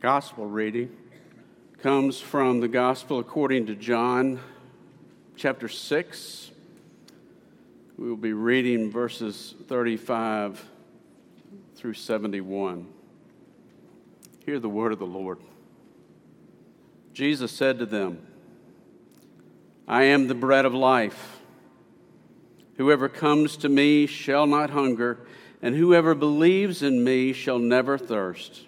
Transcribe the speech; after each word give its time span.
Gospel 0.00 0.46
reading 0.46 0.96
comes 1.82 2.20
from 2.20 2.60
the 2.60 2.68
Gospel 2.68 3.18
according 3.18 3.66
to 3.66 3.74
John, 3.74 4.38
chapter 5.34 5.66
6. 5.68 6.52
We 7.98 8.08
will 8.08 8.16
be 8.16 8.32
reading 8.32 8.92
verses 8.92 9.56
35 9.66 10.64
through 11.74 11.94
71. 11.94 12.86
Hear 14.46 14.60
the 14.60 14.68
word 14.68 14.92
of 14.92 15.00
the 15.00 15.04
Lord. 15.04 15.40
Jesus 17.12 17.50
said 17.50 17.80
to 17.80 17.86
them, 17.86 18.24
I 19.88 20.04
am 20.04 20.28
the 20.28 20.34
bread 20.36 20.64
of 20.64 20.74
life. 20.74 21.40
Whoever 22.76 23.08
comes 23.08 23.56
to 23.56 23.68
me 23.68 24.06
shall 24.06 24.46
not 24.46 24.70
hunger, 24.70 25.18
and 25.60 25.74
whoever 25.74 26.14
believes 26.14 26.84
in 26.84 27.02
me 27.02 27.32
shall 27.32 27.58
never 27.58 27.98
thirst. 27.98 28.67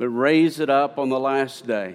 but 0.00 0.08
raise 0.08 0.58
it 0.60 0.70
up 0.70 0.98
on 0.98 1.10
the 1.10 1.20
last 1.20 1.66
day. 1.66 1.94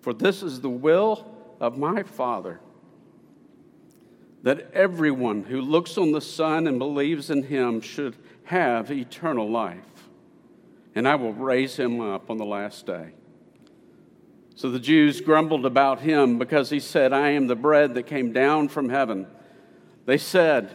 For 0.00 0.12
this 0.12 0.42
is 0.42 0.60
the 0.60 0.68
will 0.68 1.24
of 1.60 1.78
my 1.78 2.02
Father, 2.02 2.58
that 4.42 4.72
everyone 4.72 5.44
who 5.44 5.60
looks 5.60 5.96
on 5.96 6.10
the 6.10 6.20
Son 6.20 6.66
and 6.66 6.80
believes 6.80 7.30
in 7.30 7.44
him 7.44 7.80
should 7.80 8.16
have 8.42 8.90
eternal 8.90 9.48
life, 9.48 10.08
and 10.96 11.06
I 11.06 11.14
will 11.14 11.32
raise 11.32 11.76
him 11.76 12.00
up 12.00 12.28
on 12.28 12.38
the 12.38 12.44
last 12.44 12.86
day. 12.86 13.12
So 14.56 14.68
the 14.68 14.80
Jews 14.80 15.20
grumbled 15.20 15.64
about 15.64 16.00
him 16.00 16.40
because 16.40 16.70
he 16.70 16.80
said, 16.80 17.12
I 17.12 17.28
am 17.30 17.46
the 17.46 17.54
bread 17.54 17.94
that 17.94 18.08
came 18.08 18.32
down 18.32 18.66
from 18.66 18.88
heaven. 18.88 19.28
They 20.06 20.18
said, 20.18 20.74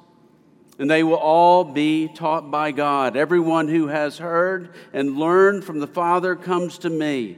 and 0.81 0.89
they 0.89 1.03
will 1.03 1.13
all 1.13 1.63
be 1.63 2.07
taught 2.07 2.49
by 2.49 2.71
God. 2.71 3.15
Everyone 3.15 3.67
who 3.67 3.89
has 3.89 4.17
heard 4.17 4.73
and 4.91 5.15
learned 5.15 5.63
from 5.63 5.77
the 5.77 5.85
Father 5.85 6.35
comes 6.35 6.79
to 6.79 6.89
me. 6.89 7.37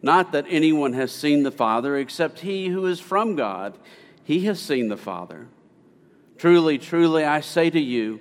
Not 0.00 0.32
that 0.32 0.46
anyone 0.48 0.94
has 0.94 1.12
seen 1.12 1.42
the 1.42 1.50
Father 1.50 1.98
except 1.98 2.38
he 2.38 2.68
who 2.68 2.86
is 2.86 2.98
from 2.98 3.36
God. 3.36 3.76
He 4.24 4.46
has 4.46 4.58
seen 4.58 4.88
the 4.88 4.96
Father. 4.96 5.48
Truly, 6.38 6.78
truly, 6.78 7.24
I 7.24 7.42
say 7.42 7.68
to 7.68 7.78
you, 7.78 8.20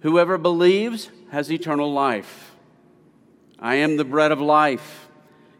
whoever 0.00 0.38
believes 0.38 1.10
has 1.30 1.52
eternal 1.52 1.92
life. 1.92 2.52
I 3.58 3.74
am 3.74 3.98
the 3.98 4.06
bread 4.06 4.32
of 4.32 4.40
life. 4.40 5.10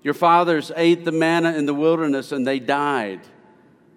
Your 0.02 0.14
fathers 0.14 0.72
ate 0.74 1.04
the 1.04 1.12
manna 1.12 1.52
in 1.52 1.66
the 1.66 1.74
wilderness 1.74 2.32
and 2.32 2.46
they 2.46 2.60
died. 2.60 3.20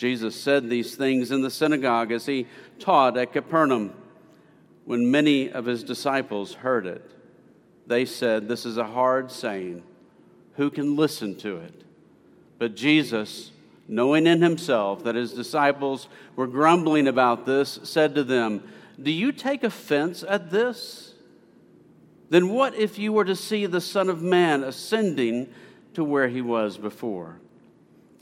Jesus 0.00 0.34
said 0.34 0.70
these 0.70 0.94
things 0.94 1.30
in 1.30 1.42
the 1.42 1.50
synagogue 1.50 2.10
as 2.10 2.24
he 2.24 2.46
taught 2.78 3.18
at 3.18 3.34
Capernaum. 3.34 3.92
When 4.86 5.10
many 5.10 5.50
of 5.50 5.66
his 5.66 5.84
disciples 5.84 6.54
heard 6.54 6.86
it, 6.86 7.10
they 7.86 8.06
said, 8.06 8.48
This 8.48 8.64
is 8.64 8.78
a 8.78 8.84
hard 8.84 9.30
saying. 9.30 9.82
Who 10.54 10.70
can 10.70 10.96
listen 10.96 11.36
to 11.40 11.58
it? 11.58 11.84
But 12.58 12.76
Jesus, 12.76 13.50
knowing 13.88 14.26
in 14.26 14.40
himself 14.40 15.04
that 15.04 15.16
his 15.16 15.34
disciples 15.34 16.08
were 16.34 16.46
grumbling 16.46 17.06
about 17.06 17.44
this, 17.44 17.80
said 17.82 18.14
to 18.14 18.24
them, 18.24 18.62
Do 19.00 19.10
you 19.10 19.32
take 19.32 19.62
offense 19.62 20.24
at 20.26 20.50
this? 20.50 21.12
Then 22.30 22.48
what 22.48 22.74
if 22.74 22.98
you 22.98 23.12
were 23.12 23.26
to 23.26 23.36
see 23.36 23.66
the 23.66 23.82
Son 23.82 24.08
of 24.08 24.22
Man 24.22 24.64
ascending 24.64 25.52
to 25.92 26.02
where 26.02 26.28
he 26.28 26.40
was 26.40 26.78
before? 26.78 27.38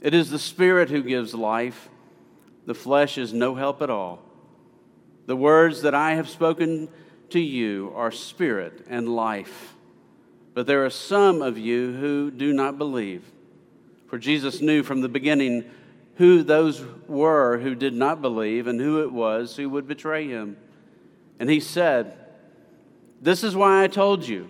It 0.01 0.13
is 0.13 0.29
the 0.29 0.39
Spirit 0.39 0.89
who 0.89 1.03
gives 1.03 1.33
life. 1.33 1.89
The 2.65 2.73
flesh 2.73 3.17
is 3.17 3.33
no 3.33 3.55
help 3.55 3.81
at 3.81 3.89
all. 3.89 4.19
The 5.25 5.35
words 5.35 5.81
that 5.81 5.93
I 5.93 6.15
have 6.15 6.29
spoken 6.29 6.89
to 7.29 7.39
you 7.39 7.91
are 7.95 8.11
spirit 8.11 8.85
and 8.89 9.15
life. 9.15 9.75
But 10.53 10.67
there 10.67 10.85
are 10.85 10.89
some 10.89 11.41
of 11.41 11.57
you 11.57 11.93
who 11.93 12.31
do 12.31 12.53
not 12.53 12.77
believe. 12.77 13.23
For 14.07 14.17
Jesus 14.17 14.61
knew 14.61 14.83
from 14.83 15.01
the 15.01 15.09
beginning 15.09 15.69
who 16.15 16.43
those 16.43 16.83
were 17.07 17.59
who 17.59 17.75
did 17.75 17.93
not 17.93 18.21
believe 18.21 18.67
and 18.67 18.79
who 18.79 19.03
it 19.03 19.11
was 19.11 19.55
who 19.55 19.69
would 19.69 19.87
betray 19.87 20.27
him. 20.27 20.57
And 21.39 21.49
he 21.49 21.59
said, 21.59 22.17
This 23.21 23.43
is 23.43 23.55
why 23.55 23.83
I 23.83 23.87
told 23.87 24.27
you 24.27 24.49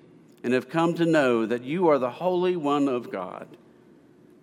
and 0.43 0.53
have 0.53 0.69
come 0.69 0.93
to 0.95 1.05
know 1.05 1.45
that 1.45 1.63
you 1.63 1.87
are 1.87 1.99
the 1.99 2.09
Holy 2.09 2.55
One 2.55 2.87
of 2.87 3.11
God. 3.11 3.47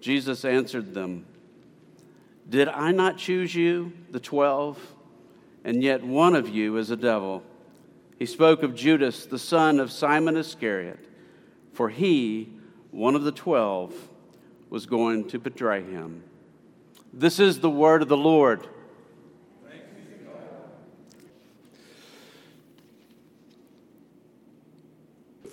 Jesus 0.01 0.45
answered 0.45 0.95
them, 0.95 1.27
Did 2.49 2.69
I 2.69 2.93
not 2.93 3.19
choose 3.19 3.55
you, 3.55 3.93
the 4.11 4.21
twelve? 4.21 4.79
And 5.65 5.83
yet 5.83 6.05
one 6.05 6.37
of 6.37 6.49
you 6.49 6.77
is 6.77 6.91
a 6.91 6.97
devil. 6.97 7.43
He 8.19 8.27
spoke 8.27 8.63
of 8.63 8.75
Judas, 8.75 9.27
the 9.27 9.39
son 9.39 9.81
of 9.81 9.93
Simon 9.93 10.37
Iscariot, 10.37 10.99
for 11.73 11.89
he, 11.89 12.49
one 12.91 13.15
of 13.15 13.25
the 13.25 13.33
twelve, 13.33 13.95
was 14.71 14.87
going 14.87 15.29
to 15.29 15.39
betray 15.39 15.83
him. 15.83 16.23
This 17.13 17.41
is 17.41 17.61
the 17.61 17.71
word 17.71 18.03
of 18.03 18.09
the 18.09 18.17
Lord. 18.17 18.67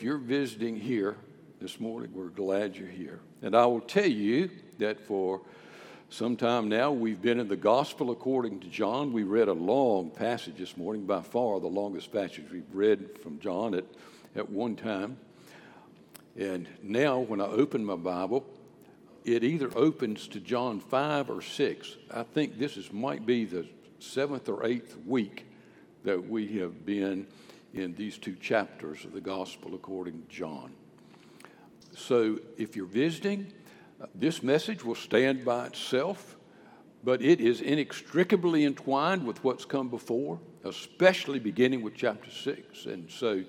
You're 0.06 0.18
visiting 0.19 0.80
here 0.80 1.16
this 1.60 1.80
morning, 1.80 2.12
we're 2.13 2.28
glad 2.28 2.78
you're 2.78 2.88
here. 2.88 3.19
And 3.42 3.56
I 3.56 3.66
will 3.66 3.81
tell 3.81 4.06
you 4.06 4.52
that 4.78 5.00
for 5.00 5.42
some 6.12 6.38
time 6.38 6.69
now, 6.69 6.92
we've 6.92 7.24
been 7.24 7.40
in 7.40 7.48
the 7.48 7.56
Gospel 7.56 8.12
according 8.12 8.60
to 8.60 8.68
John. 8.68 9.12
We 9.12 9.24
read 9.24 9.48
a 9.48 9.54
long 9.54 10.12
passage 10.12 10.57
this 10.60 10.78
morning, 10.78 11.07
by 11.07 11.24
far 11.24 11.60
the 11.60 11.66
longest 11.66 12.13
passage 12.13 12.44
we've 12.52 12.72
read 12.72 13.18
from 13.24 13.40
John 13.40 13.74
at, 13.74 13.86
at 14.36 14.48
one 14.48 14.75
time. 14.75 15.18
And 16.38 16.68
now, 16.84 17.18
when 17.18 17.42
I 17.42 17.46
open 17.46 17.84
my 17.84 17.96
Bible, 17.96 18.46
it 19.24 19.44
either 19.44 19.75
opens 19.75 20.28
to 20.28 20.40
John 20.40 20.81
5 20.81 21.31
or 21.31 21.42
6. 21.42 21.96
I 22.12 22.22
think 22.22 22.60
this 22.60 22.78
is, 22.78 22.94
might 22.94 23.25
be 23.25 23.46
the 23.46 23.66
seventh 23.98 24.50
or 24.50 24.68
eighth 24.68 24.98
week 25.07 25.48
that 26.04 26.30
we 26.30 26.60
have 26.60 26.86
been 26.86 27.25
in 27.75 27.94
these 27.95 28.18
two 28.18 28.36
chapters 28.36 29.04
of 29.06 29.13
the 29.13 29.22
Gospel 29.22 29.75
according 29.75 30.22
to 30.22 30.27
John. 30.30 30.72
So 31.95 32.39
if 32.57 32.75
you're 32.75 32.86
visiting, 32.86 33.51
uh, 34.01 34.07
this 34.16 34.42
message 34.42 34.83
will 34.83 34.95
stand 34.95 35.45
by 35.45 35.68
itself, 35.68 36.36
but 37.04 37.22
it 37.22 37.39
is 37.39 37.62
inextricably 37.62 38.66
entwined 38.66 39.25
with 39.25 39.44
what's 39.44 39.66
come 39.66 39.89
before, 39.89 40.39
especially 40.63 41.39
beginning 41.39 41.81
with 41.81 41.95
chapter 41.95 42.31
6. 42.31 42.86
And 42.86 43.10
so 43.10 43.44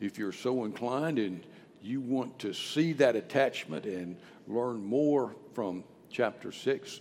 if 0.00 0.18
you're 0.18 0.32
so 0.32 0.64
inclined 0.64 1.18
and 1.18 1.44
you 1.82 2.00
want 2.00 2.38
to 2.40 2.52
see 2.52 2.92
that 2.94 3.16
attachment 3.16 3.84
and 3.84 4.16
learn 4.46 4.84
more 4.84 5.34
from 5.54 5.84
chapter 6.10 6.50
6 6.52 7.00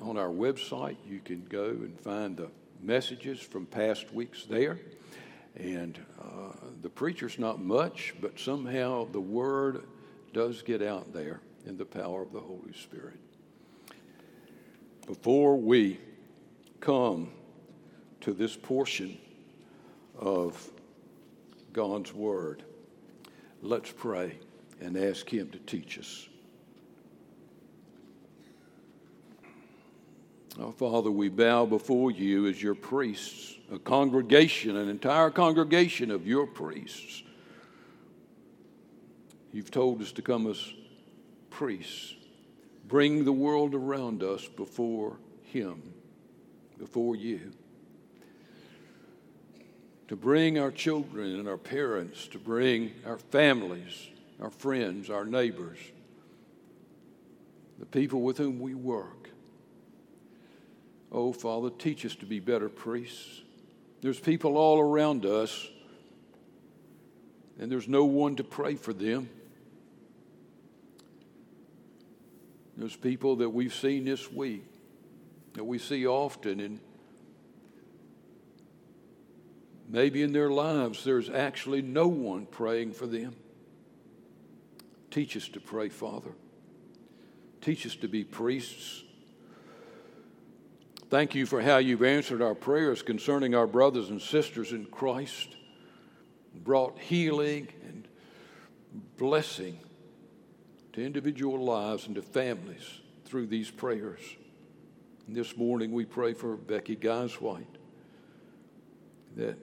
on 0.00 0.16
our 0.16 0.30
website, 0.30 0.96
you 1.08 1.20
can 1.20 1.44
go 1.48 1.66
and 1.66 1.98
find 2.00 2.36
the 2.36 2.48
messages 2.82 3.40
from 3.40 3.66
past 3.66 4.12
weeks 4.12 4.44
there. 4.48 4.78
And 5.58 5.98
uh, 6.20 6.52
the 6.82 6.88
preacher's 6.88 7.38
not 7.38 7.60
much, 7.60 8.14
but 8.20 8.38
somehow 8.38 9.08
the 9.10 9.20
word 9.20 9.84
does 10.32 10.62
get 10.62 10.82
out 10.82 11.12
there 11.12 11.40
in 11.66 11.76
the 11.76 11.84
power 11.84 12.22
of 12.22 12.32
the 12.32 12.40
Holy 12.40 12.72
Spirit. 12.72 13.18
Before 15.06 15.56
we 15.56 15.98
come 16.80 17.30
to 18.20 18.32
this 18.32 18.56
portion 18.56 19.18
of 20.18 20.70
God's 21.72 22.12
Word, 22.12 22.62
let's 23.62 23.90
pray 23.90 24.38
and 24.80 24.96
ask 24.96 25.28
Him 25.32 25.48
to 25.50 25.58
teach 25.60 25.98
us. 25.98 26.28
Oh, 30.60 30.72
Father, 30.72 31.10
we 31.10 31.28
bow 31.28 31.66
before 31.66 32.10
you 32.10 32.48
as 32.48 32.60
your 32.60 32.74
priests 32.74 33.54
a 33.70 33.78
congregation, 33.78 34.76
an 34.76 34.88
entire 34.88 35.30
congregation 35.30 36.10
of 36.10 36.26
your 36.26 36.46
priests. 36.46 37.22
You've 39.52 39.70
told 39.70 40.02
us 40.02 40.10
to 40.12 40.22
come 40.22 40.46
as 40.46 40.72
priests, 41.50 42.14
bring 42.86 43.24
the 43.24 43.32
world 43.32 43.74
around 43.74 44.22
us 44.22 44.46
before 44.48 45.18
Him, 45.44 45.82
before 46.78 47.14
you. 47.14 47.52
To 50.08 50.16
bring 50.16 50.58
our 50.58 50.70
children 50.70 51.38
and 51.38 51.48
our 51.48 51.58
parents, 51.58 52.26
to 52.28 52.38
bring 52.38 52.92
our 53.06 53.18
families, 53.18 54.08
our 54.40 54.50
friends, 54.50 55.10
our 55.10 55.26
neighbors, 55.26 55.78
the 57.78 57.86
people 57.86 58.22
with 58.22 58.38
whom 58.38 58.58
we 58.58 58.74
work. 58.74 59.17
Oh, 61.10 61.32
Father, 61.32 61.70
teach 61.70 62.04
us 62.04 62.14
to 62.16 62.26
be 62.26 62.38
better 62.40 62.68
priests. 62.68 63.42
There's 64.00 64.20
people 64.20 64.56
all 64.56 64.78
around 64.78 65.24
us, 65.24 65.68
and 67.58 67.72
there's 67.72 67.88
no 67.88 68.04
one 68.04 68.36
to 68.36 68.44
pray 68.44 68.74
for 68.74 68.92
them. 68.92 69.28
There's 72.76 72.94
people 72.94 73.36
that 73.36 73.48
we've 73.48 73.74
seen 73.74 74.04
this 74.04 74.30
week, 74.30 74.64
that 75.54 75.64
we 75.64 75.78
see 75.78 76.06
often, 76.06 76.60
and 76.60 76.78
maybe 79.88 80.22
in 80.22 80.32
their 80.32 80.50
lives 80.50 81.02
there's 81.02 81.30
actually 81.30 81.82
no 81.82 82.06
one 82.06 82.46
praying 82.46 82.92
for 82.92 83.06
them. 83.06 83.34
Teach 85.10 85.36
us 85.36 85.48
to 85.48 85.60
pray, 85.60 85.88
Father. 85.88 86.30
Teach 87.60 87.86
us 87.86 87.96
to 87.96 88.08
be 88.08 88.22
priests 88.22 89.02
Thank 91.10 91.34
you 91.34 91.46
for 91.46 91.62
how 91.62 91.78
you've 91.78 92.02
answered 92.02 92.42
our 92.42 92.54
prayers 92.54 93.00
concerning 93.00 93.54
our 93.54 93.66
brothers 93.66 94.10
and 94.10 94.20
sisters 94.20 94.72
in 94.72 94.84
Christ, 94.84 95.56
brought 96.54 96.98
healing 96.98 97.68
and 97.86 98.06
blessing 99.16 99.78
to 100.92 101.02
individual 101.02 101.64
lives 101.64 102.06
and 102.06 102.14
to 102.16 102.20
families 102.20 103.00
through 103.24 103.46
these 103.46 103.70
prayers. 103.70 104.20
And 105.26 105.34
this 105.34 105.56
morning 105.56 105.92
we 105.92 106.04
pray 106.04 106.34
for 106.34 106.56
Becky 106.56 106.94
Guyswhite 106.94 107.64
that, 109.36 109.56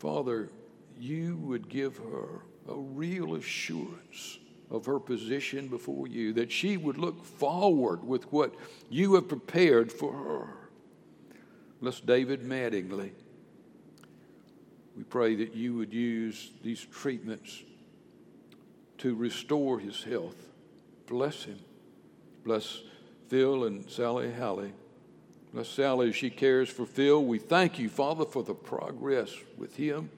Father, 0.00 0.50
you 0.98 1.36
would 1.36 1.68
give 1.68 1.98
her 1.98 2.40
a 2.68 2.74
real 2.74 3.36
assurance 3.36 4.40
of 4.72 4.86
her 4.86 4.98
position 4.98 5.68
before 5.68 6.08
you, 6.08 6.32
that 6.32 6.50
she 6.50 6.76
would 6.76 6.98
look 6.98 7.24
forward 7.24 8.02
with 8.02 8.32
what 8.32 8.56
you 8.90 9.14
have 9.14 9.28
prepared 9.28 9.92
for 9.92 10.12
her. 10.12 10.63
Bless 11.80 12.00
David 12.00 12.42
Mattingly. 12.42 13.10
We 14.96 15.02
pray 15.02 15.34
that 15.36 15.54
you 15.54 15.74
would 15.74 15.92
use 15.92 16.50
these 16.62 16.86
treatments 16.92 17.62
to 18.98 19.14
restore 19.14 19.78
his 19.78 20.04
health. 20.04 20.36
Bless 21.06 21.44
him. 21.44 21.58
Bless 22.44 22.80
Phil 23.28 23.64
and 23.64 23.90
Sally 23.90 24.30
Halley. 24.30 24.72
Bless 25.52 25.68
Sally 25.68 26.08
as 26.08 26.16
she 26.16 26.30
cares 26.30 26.68
for 26.68 26.86
Phil. 26.86 27.24
We 27.24 27.38
thank 27.38 27.78
you, 27.78 27.88
Father, 27.88 28.24
for 28.24 28.42
the 28.42 28.54
progress 28.54 29.34
with 29.56 29.76
him. 29.76 30.10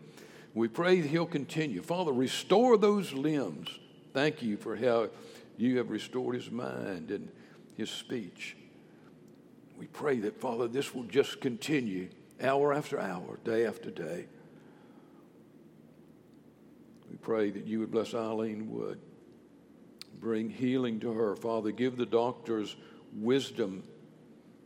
We 0.54 0.68
pray 0.68 1.00
he'll 1.02 1.26
continue. 1.26 1.82
Father, 1.82 2.12
restore 2.12 2.78
those 2.78 3.12
limbs. 3.12 3.68
Thank 4.14 4.42
you 4.42 4.56
for 4.56 4.76
how 4.76 5.10
you 5.58 5.78
have 5.78 5.90
restored 5.90 6.34
his 6.34 6.50
mind 6.50 7.10
and 7.10 7.30
his 7.76 7.90
speech. 7.90 8.56
We 9.78 9.87
pray 9.87 10.18
that, 10.21 10.40
Father, 10.40 10.68
this 10.68 10.95
will 10.95 11.04
just 11.04 11.40
continue 11.40 12.09
hour 12.42 12.73
after 12.73 12.99
hour, 12.99 13.38
day 13.45 13.66
after 13.66 13.90
day. 13.90 14.26
We 17.11 17.16
pray 17.16 17.50
that 17.50 17.66
you 17.66 17.80
would 17.80 17.90
bless 17.90 18.14
Eileen 18.14 18.71
Wood, 18.71 18.99
bring 20.21 20.50
healing 20.50 21.00
to 21.00 21.12
her. 21.12 21.37
Father, 21.37 21.71
give 21.71 21.97
the 21.97 22.06
doctors 22.06 22.76
wisdom, 23.14 23.83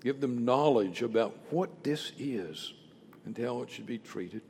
give 0.02 0.20
them 0.20 0.44
knowledge 0.44 1.02
about 1.02 1.36
what 1.50 1.84
this 1.84 2.12
is 2.18 2.72
and 3.24 3.36
how 3.36 3.62
it 3.62 3.70
should 3.70 3.86
be 3.86 3.98
treated. 3.98 4.42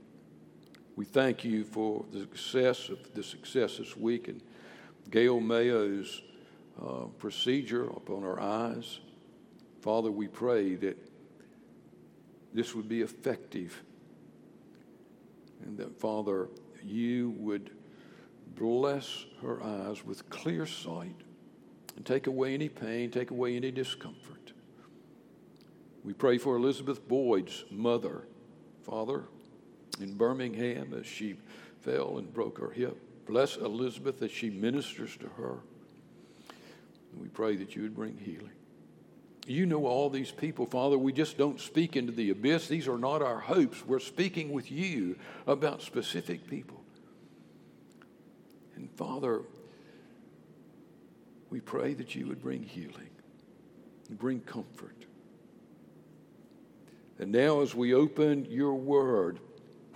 We 0.96 1.04
thank 1.04 1.44
you 1.44 1.64
for 1.64 2.04
the 2.12 2.20
success 2.20 2.88
of 2.88 2.98
the 3.14 3.22
success 3.22 3.78
this 3.78 3.96
week 3.96 4.28
and 4.28 4.42
Gail 5.10 5.40
Mayo's 5.40 6.22
uh, 6.80 7.06
procedure 7.18 7.84
upon 7.84 8.22
her 8.22 8.40
eyes. 8.40 9.00
Father, 9.80 10.10
we 10.10 10.28
pray 10.28 10.74
that 10.76 10.96
this 12.52 12.74
would 12.74 12.88
be 12.88 13.00
effective 13.00 13.82
and 15.64 15.78
that, 15.78 15.98
Father, 15.98 16.48
you 16.84 17.30
would 17.38 17.70
bless 18.56 19.26
her 19.42 19.62
eyes 19.62 20.04
with 20.04 20.28
clear 20.30 20.66
sight 20.66 21.14
and 21.96 22.04
take 22.04 22.26
away 22.26 22.54
any 22.54 22.68
pain, 22.68 23.10
take 23.10 23.30
away 23.30 23.56
any 23.56 23.70
discomfort. 23.70 24.52
We 26.02 26.12
pray 26.12 26.38
for 26.38 26.56
Elizabeth 26.56 27.06
Boyd's 27.06 27.64
mother, 27.70 28.26
Father, 28.82 29.24
in 30.00 30.14
Birmingham 30.14 30.94
as 30.98 31.06
she 31.06 31.36
fell 31.80 32.18
and 32.18 32.32
broke 32.32 32.58
her 32.58 32.70
hip. 32.70 32.98
Bless 33.26 33.56
Elizabeth 33.56 34.22
as 34.22 34.30
she 34.30 34.50
ministers 34.50 35.16
to 35.18 35.28
her. 35.28 35.58
And 37.12 37.20
we 37.20 37.28
pray 37.28 37.56
that 37.56 37.76
you 37.76 37.82
would 37.82 37.94
bring 37.94 38.16
healing. 38.16 38.50
You 39.50 39.66
know 39.66 39.86
all 39.86 40.10
these 40.10 40.30
people, 40.30 40.64
Father. 40.64 40.96
We 40.96 41.12
just 41.12 41.36
don't 41.36 41.60
speak 41.60 41.96
into 41.96 42.12
the 42.12 42.30
abyss. 42.30 42.68
These 42.68 42.86
are 42.86 42.96
not 42.96 43.20
our 43.20 43.40
hopes. 43.40 43.84
We're 43.84 43.98
speaking 43.98 44.52
with 44.52 44.70
you 44.70 45.16
about 45.44 45.82
specific 45.82 46.48
people. 46.48 46.80
And 48.76 48.88
Father, 48.92 49.42
we 51.50 51.58
pray 51.58 51.94
that 51.94 52.14
you 52.14 52.28
would 52.28 52.40
bring 52.40 52.62
healing, 52.62 53.10
and 54.08 54.16
bring 54.16 54.38
comfort. 54.38 54.94
And 57.18 57.32
now, 57.32 57.60
as 57.60 57.74
we 57.74 57.92
open 57.92 58.44
your 58.44 58.74
word, 58.74 59.40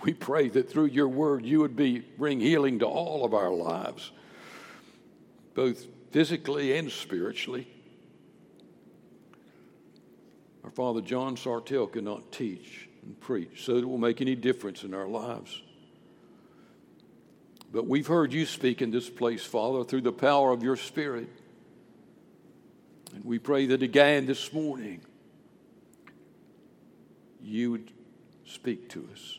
we 0.03 0.13
pray 0.13 0.49
that 0.49 0.69
through 0.69 0.87
your 0.87 1.07
word 1.07 1.45
you 1.45 1.61
would 1.61 1.77
be, 1.77 1.99
bring 1.99 2.41
healing 2.41 2.79
to 2.79 2.85
all 2.85 3.23
of 3.23 3.33
our 3.33 3.51
lives, 3.51 4.11
both 5.53 5.85
physically 6.11 6.77
and 6.77 6.91
spiritually. 6.91 7.69
Our 10.65 10.71
father 10.71 10.99
John 10.99 11.35
Sartelle 11.35 11.91
could 11.91 12.03
not 12.03 12.31
teach 12.31 12.89
and 13.03 13.19
preach 13.19 13.63
so 13.63 13.73
that 13.73 13.83
it 13.83 13.87
will 13.87 13.99
make 13.99 14.19
any 14.19 14.33
difference 14.33 14.83
in 14.83 14.95
our 14.95 15.07
lives. 15.07 15.61
But 17.71 17.85
we've 17.85 18.07
heard 18.07 18.33
you 18.33 18.47
speak 18.47 18.81
in 18.81 18.89
this 18.89 19.07
place, 19.07 19.45
Father, 19.45 19.83
through 19.83 20.01
the 20.01 20.11
power 20.11 20.51
of 20.51 20.63
your 20.63 20.75
Spirit. 20.75 21.29
And 23.13 23.23
we 23.23 23.37
pray 23.37 23.67
that 23.67 23.83
again 23.83 24.25
this 24.25 24.51
morning 24.51 25.01
you 27.43 27.71
would 27.71 27.91
speak 28.47 28.89
to 28.89 29.07
us. 29.13 29.37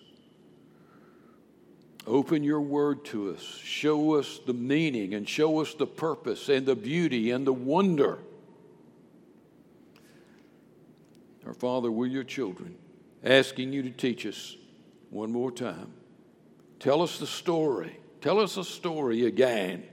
Open 2.06 2.45
your 2.45 2.61
word 2.61 3.04
to 3.06 3.33
us. 3.33 3.42
Show 3.42 4.14
us 4.14 4.38
the 4.47 4.54
meaning 4.54 5.14
and 5.14 5.28
show 5.28 5.61
us 5.61 5.75
the 5.75 5.88
purpose 5.88 6.49
and 6.49 6.66
the 6.66 6.76
beauty 6.76 7.33
and 7.33 7.45
the 7.45 7.52
wonder. 7.52 8.18
Our 11.46 11.54
Father, 11.54 11.92
we're 11.92 12.06
your 12.06 12.24
children, 12.24 12.76
asking 13.22 13.72
you 13.72 13.82
to 13.84 13.90
teach 13.90 14.26
us 14.26 14.56
one 15.10 15.30
more 15.30 15.52
time. 15.52 15.92
Tell 16.80 17.02
us 17.02 17.18
the 17.20 17.26
story. 17.26 18.00
Tell 18.20 18.40
us 18.40 18.56
the 18.56 18.64
story 18.64 19.26
again. 19.26 19.84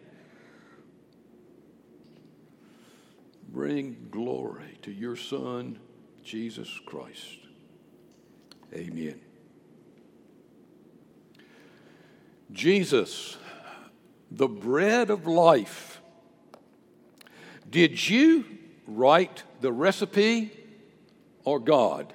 Bring 3.49 4.07
glory 4.09 4.79
to 4.81 4.91
your 4.91 5.15
Son, 5.15 5.77
Jesus 6.23 6.79
Christ. 6.87 7.37
Amen. 8.73 9.21
Jesus, 12.51 13.37
the 14.31 14.47
bread 14.47 15.11
of 15.11 15.27
life. 15.27 16.01
Did 17.69 18.09
you 18.09 18.45
write 18.87 19.43
the 19.61 19.71
recipe 19.71 20.62
or 21.43 21.59
God? 21.59 22.13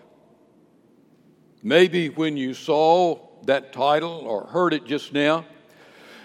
Maybe 1.62 2.08
when 2.08 2.36
you 2.36 2.54
saw 2.54 3.18
that 3.44 3.72
title 3.72 4.10
or 4.10 4.44
heard 4.46 4.72
it 4.72 4.86
just 4.86 5.12
now, 5.12 5.44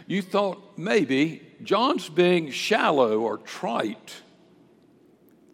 you 0.07 0.21
thought 0.21 0.77
maybe 0.77 1.41
John's 1.63 2.09
being 2.09 2.51
shallow 2.51 3.19
or 3.19 3.37
trite. 3.37 4.21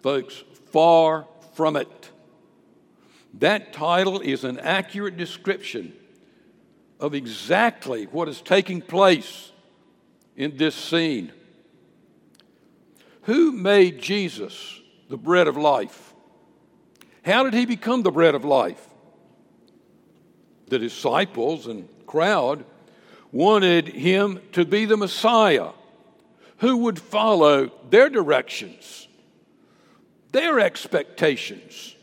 Folks, 0.02 0.44
far 0.72 1.28
from 1.54 1.76
it. 1.76 2.10
That 3.36 3.74
title 3.74 4.20
is 4.20 4.44
an 4.44 4.60
accurate 4.60 5.18
description 5.18 5.94
of 7.00 7.14
exactly 7.14 8.06
what 8.06 8.28
is 8.28 8.42
taking 8.42 8.82
place 8.82 9.52
in 10.36 10.58
this 10.58 10.76
scene. 10.76 11.32
Who 13.24 13.52
made 13.52 14.02
Jesus 14.02 14.82
the 15.10 15.18
bread 15.18 15.48
of 15.48 15.56
life? 15.56 16.09
How 17.24 17.44
did 17.44 17.54
he 17.54 17.66
become 17.66 18.04
the 18.04 18.12
bread 18.12 18.36
of 18.36 18.46
life? 18.46 18.86
The 20.68 20.80
disciples 20.80 21.68
and 21.68 21.88
crowd 22.06 22.66
wanted 23.32 23.88
him 23.88 24.40
to 24.54 24.66
be 24.66 24.86
the 24.86 24.98
Messiah 24.98 25.70
who 26.58 26.78
would 26.78 27.00
follow 27.00 27.72
their 27.90 28.10
directions, 28.10 29.08
their 30.32 30.60
expectations. 30.60 31.96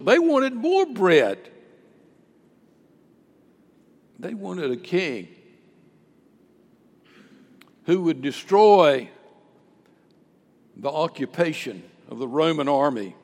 They 0.00 0.18
wanted 0.18 0.54
more 0.54 0.86
bread. 0.86 1.38
They 4.18 4.34
wanted 4.34 4.70
a 4.70 4.76
king 4.76 5.28
who 7.84 8.02
would 8.02 8.22
destroy 8.22 9.08
the 10.76 10.90
occupation 10.90 11.82
of 12.08 12.18
the 12.18 12.28
Roman 12.28 12.68
army. 12.68 13.14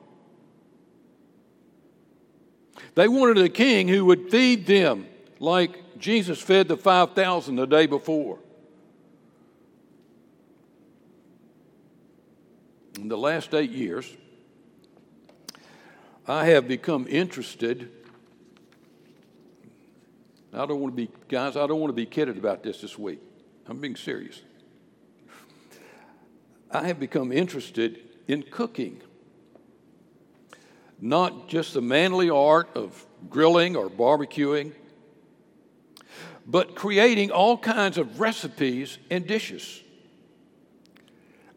They 2.95 3.07
wanted 3.07 3.37
a 3.39 3.49
king 3.49 3.87
who 3.87 4.05
would 4.05 4.29
feed 4.29 4.65
them 4.65 5.07
like 5.39 5.99
Jesus 5.99 6.41
fed 6.41 6.67
the 6.67 6.77
5,000 6.77 7.55
the 7.55 7.65
day 7.65 7.85
before. 7.85 8.39
In 12.97 13.07
the 13.07 13.17
last 13.17 13.53
eight 13.53 13.71
years, 13.71 14.11
I 16.27 16.45
have 16.45 16.67
become 16.67 17.07
interested 17.09 17.89
I 20.53 20.65
don't 20.65 20.81
want 20.81 20.95
to 20.95 21.07
be, 21.07 21.09
guys, 21.29 21.55
I 21.55 21.65
don't 21.65 21.79
want 21.79 21.89
to 21.89 21.95
be 21.95 22.05
kidded 22.05 22.37
about 22.37 22.61
this 22.61 22.81
this 22.81 22.97
week. 22.97 23.19
I'm 23.67 23.79
being 23.79 23.95
serious. 23.95 24.41
I 26.69 26.87
have 26.87 26.99
become 26.99 27.31
interested 27.31 28.01
in 28.27 28.43
cooking. 28.43 29.01
Not 31.01 31.49
just 31.49 31.73
the 31.73 31.81
manly 31.81 32.29
art 32.29 32.69
of 32.75 33.05
grilling 33.29 33.75
or 33.75 33.89
barbecuing, 33.89 34.73
but 36.45 36.75
creating 36.75 37.31
all 37.31 37.57
kinds 37.57 37.97
of 37.97 38.19
recipes 38.19 38.97
and 39.09 39.25
dishes. 39.25 39.81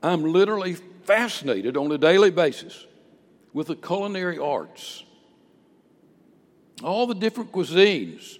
I'm 0.02 0.24
literally 0.24 0.74
fascinated 1.04 1.76
on 1.76 1.92
a 1.92 1.98
daily 1.98 2.30
basis 2.30 2.86
with 3.52 3.68
the 3.68 3.76
culinary 3.76 4.38
arts, 4.38 5.04
all 6.82 7.06
the 7.06 7.14
different 7.14 7.52
cuisines 7.52 8.38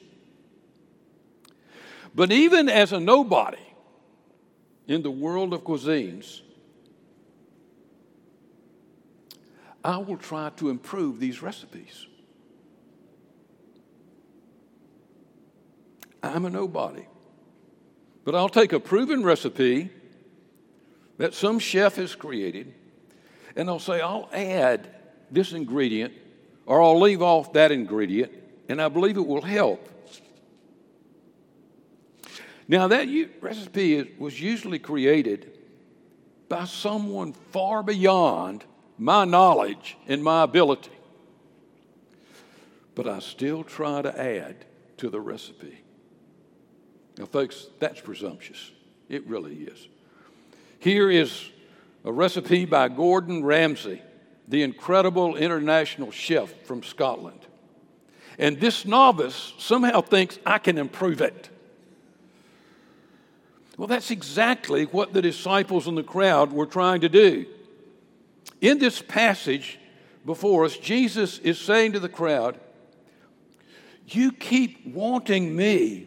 but 2.15 2.31
even 2.31 2.69
as 2.69 2.93
a 2.93 3.01
nobody 3.01 3.59
in 4.87 5.03
the 5.03 5.11
world 5.11 5.53
of 5.53 5.65
cuisines, 5.65 6.43
I 9.85 9.99
will 9.99 10.17
try 10.17 10.51
to 10.57 10.71
improve 10.71 11.21
these 11.21 11.43
recipes. 11.43 12.07
I'm 16.23 16.47
a 16.47 16.51
nobody. 16.51 17.07
But 18.25 18.35
I'll 18.35 18.49
take 18.49 18.73
a 18.73 18.81
proven 18.81 19.23
recipe 19.23 19.91
that 21.19 21.35
some 21.35 21.59
chef 21.59 21.97
has 21.97 22.15
created, 22.15 22.75
and 23.55 23.69
I'll 23.69 23.79
say, 23.79 24.01
I'll 24.01 24.31
add 24.33 24.89
this 25.31 25.53
ingredient, 25.53 26.15
or 26.65 26.83
I'll 26.83 26.99
leave 26.99 27.21
off 27.21 27.53
that 27.53 27.71
ingredient, 27.71 28.33
and 28.69 28.81
I 28.81 28.89
believe 28.89 29.19
it 29.19 29.27
will 29.27 29.43
help 29.43 29.91
now, 32.67 32.89
that 32.89 33.09
recipe 33.41 34.15
was 34.19 34.41
usually 34.41 34.79
created 34.79 35.59
by 36.49 36.65
someone 36.65 37.33
far 37.33 37.83
beyond 37.83 38.65
my 38.99 39.25
knowledge 39.25 39.97
and 40.07 40.23
my 40.23 40.43
ability. 40.43 40.91
But 42.95 43.09
I 43.09 43.19
still 43.19 43.65
try 43.65 44.03
to 44.03 44.21
add 44.21 44.65
to 44.99 45.11
the 45.11 45.21
recipe. 45.21 45.81
Now, 47.19 47.27
folks, 47.27 47.67
that's 47.79 48.01
presumptuous. 48.01 48.71
It 49.09 49.27
really 49.27 49.55
is. 49.55 49.89
Here 50.79 51.11
is 51.11 51.51
a 52.05 52.13
recipe 52.13 52.65
by 52.65 52.89
Gordon 52.89 53.45
Ramsay, 53.45 54.03
the 54.49 54.63
incredible 54.63 55.37
international 55.37 56.11
chef 56.11 56.53
from 56.65 56.83
Scotland. 56.83 57.41
And 58.39 58.61
this 58.61 58.85
novice 58.85 59.55
somehow 59.59 60.01
thinks 60.01 60.39
I 60.45 60.59
can 60.59 60.77
improve 60.77 61.21
it. 61.21 61.49
Well, 63.77 63.89
that's 63.89 64.11
exactly 64.11 64.85
what 64.85 65.13
the 65.13 65.23
disciples 65.23 65.89
and 65.89 65.97
the 65.97 66.03
crowd 66.03 66.53
were 66.53 66.67
trying 66.67 67.01
to 67.01 67.09
do. 67.09 67.47
In 68.65 68.79
this 68.79 69.03
passage 69.03 69.79
before 70.25 70.65
us, 70.65 70.75
Jesus 70.79 71.39
is 71.41 71.61
saying 71.61 71.93
to 71.93 72.01
the 72.01 72.09
crowd, 72.09 72.59
You 74.09 74.33
keep 74.33 74.87
wanting 74.87 75.55
me 75.55 76.07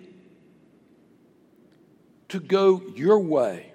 to 2.30 2.40
go 2.40 2.82
your 2.96 3.20
way, 3.20 3.74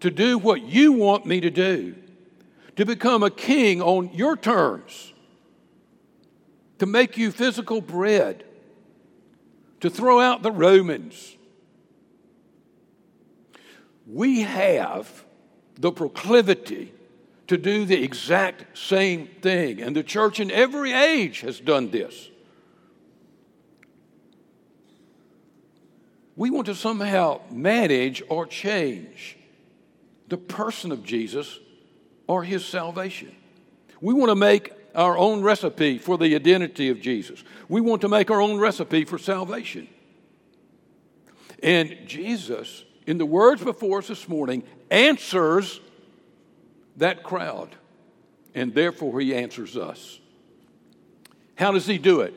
to 0.00 0.10
do 0.10 0.38
what 0.38 0.62
you 0.62 0.92
want 0.92 1.26
me 1.26 1.42
to 1.42 1.50
do, 1.50 1.96
to 2.76 2.86
become 2.86 3.22
a 3.22 3.30
king 3.30 3.82
on 3.82 4.10
your 4.14 4.38
terms, 4.38 5.12
to 6.78 6.86
make 6.86 7.18
you 7.18 7.30
physical 7.30 7.82
bread, 7.82 8.42
to 9.80 9.90
throw 9.90 10.18
out 10.18 10.42
the 10.42 10.50
Romans. 10.50 11.36
We 14.06 14.40
have 14.40 15.26
the 15.78 15.92
proclivity 15.92 16.93
to 17.46 17.56
do 17.56 17.84
the 17.84 18.02
exact 18.02 18.76
same 18.76 19.26
thing. 19.26 19.80
And 19.80 19.94
the 19.94 20.02
church 20.02 20.40
in 20.40 20.50
every 20.50 20.92
age 20.92 21.40
has 21.40 21.60
done 21.60 21.90
this. 21.90 22.30
We 26.36 26.50
want 26.50 26.66
to 26.66 26.74
somehow 26.74 27.42
manage 27.50 28.22
or 28.28 28.46
change 28.46 29.36
the 30.28 30.36
person 30.36 30.90
of 30.90 31.04
Jesus 31.04 31.60
or 32.26 32.42
his 32.42 32.64
salvation. 32.64 33.34
We 34.00 34.14
want 34.14 34.30
to 34.30 34.34
make 34.34 34.72
our 34.94 35.16
own 35.16 35.42
recipe 35.42 35.98
for 35.98 36.18
the 36.18 36.34
identity 36.34 36.88
of 36.88 37.00
Jesus. 37.00 37.44
We 37.68 37.80
want 37.80 38.00
to 38.02 38.08
make 38.08 38.30
our 38.30 38.40
own 38.40 38.58
recipe 38.58 39.04
for 39.04 39.18
salvation. 39.18 39.88
And 41.62 41.96
Jesus, 42.06 42.84
in 43.06 43.18
the 43.18 43.26
words 43.26 43.62
before 43.62 43.98
us 43.98 44.08
this 44.08 44.28
morning, 44.28 44.64
answers 44.90 45.80
that 46.96 47.22
crowd. 47.22 47.70
And 48.54 48.74
therefore, 48.74 49.20
he 49.20 49.34
answers 49.34 49.76
us. 49.76 50.20
How 51.56 51.72
does 51.72 51.86
he 51.86 51.98
do 51.98 52.20
it? 52.20 52.34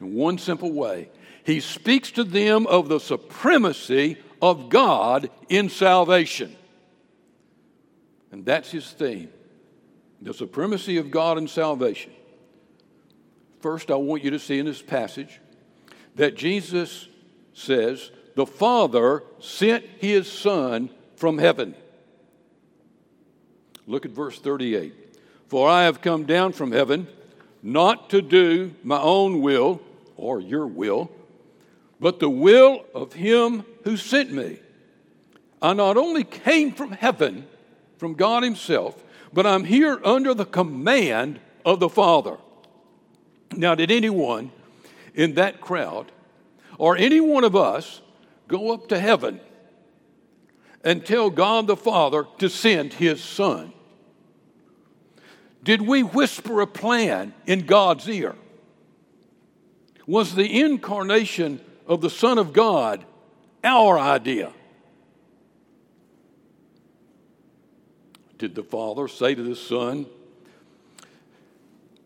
In 0.00 0.14
one 0.14 0.38
simple 0.38 0.72
way 0.72 1.08
he 1.44 1.60
speaks 1.60 2.10
to 2.12 2.24
them 2.24 2.66
of 2.66 2.88
the 2.88 3.00
supremacy 3.00 4.18
of 4.40 4.68
God 4.68 5.30
in 5.48 5.68
salvation. 5.68 6.56
And 8.30 8.44
that's 8.44 8.70
his 8.70 8.90
theme 8.90 9.30
the 10.20 10.32
supremacy 10.32 10.98
of 10.98 11.10
God 11.10 11.36
in 11.36 11.48
salvation. 11.48 12.12
First, 13.58 13.90
I 13.90 13.96
want 13.96 14.22
you 14.22 14.30
to 14.30 14.38
see 14.38 14.60
in 14.60 14.66
this 14.66 14.80
passage 14.80 15.40
that 16.14 16.36
Jesus 16.36 17.08
says, 17.54 18.12
The 18.36 18.46
Father 18.46 19.24
sent 19.40 19.84
his 19.98 20.30
Son 20.30 20.90
from 21.16 21.38
heaven. 21.38 21.74
Look 23.86 24.04
at 24.04 24.12
verse 24.12 24.38
38. 24.38 24.94
For 25.48 25.68
I 25.68 25.84
have 25.84 26.00
come 26.00 26.24
down 26.24 26.52
from 26.52 26.72
heaven 26.72 27.06
not 27.62 28.10
to 28.10 28.22
do 28.22 28.74
my 28.82 29.00
own 29.00 29.40
will 29.40 29.80
or 30.16 30.40
your 30.40 30.66
will, 30.66 31.10
but 32.00 32.18
the 32.18 32.30
will 32.30 32.84
of 32.94 33.12
him 33.12 33.64
who 33.84 33.96
sent 33.96 34.32
me. 34.32 34.58
I 35.60 35.72
not 35.72 35.96
only 35.96 36.24
came 36.24 36.72
from 36.72 36.92
heaven, 36.92 37.46
from 37.96 38.14
God 38.14 38.42
Himself, 38.42 39.02
but 39.32 39.46
I'm 39.46 39.62
here 39.62 40.00
under 40.04 40.34
the 40.34 40.44
command 40.44 41.38
of 41.64 41.78
the 41.78 41.88
Father. 41.88 42.36
Now, 43.56 43.76
did 43.76 43.92
anyone 43.92 44.50
in 45.14 45.34
that 45.34 45.60
crowd 45.60 46.10
or 46.78 46.96
any 46.96 47.20
one 47.20 47.44
of 47.44 47.54
us 47.54 48.00
go 48.48 48.72
up 48.72 48.88
to 48.88 48.98
heaven 48.98 49.40
and 50.84 51.04
tell 51.04 51.30
God 51.30 51.66
the 51.66 51.76
Father 51.76 52.26
to 52.38 52.48
send 52.48 52.94
His 52.94 53.22
Son? 53.22 53.72
Did 55.62 55.82
we 55.82 56.02
whisper 56.02 56.60
a 56.60 56.66
plan 56.66 57.32
in 57.46 57.66
God's 57.66 58.08
ear? 58.08 58.34
Was 60.06 60.34
the 60.34 60.60
incarnation 60.60 61.60
of 61.86 62.00
the 62.00 62.10
Son 62.10 62.38
of 62.38 62.52
God 62.52 63.04
our 63.62 63.98
idea? 63.98 64.52
Did 68.38 68.56
the 68.56 68.64
Father 68.64 69.06
say 69.06 69.36
to 69.36 69.42
the 69.42 69.54
Son, 69.54 70.06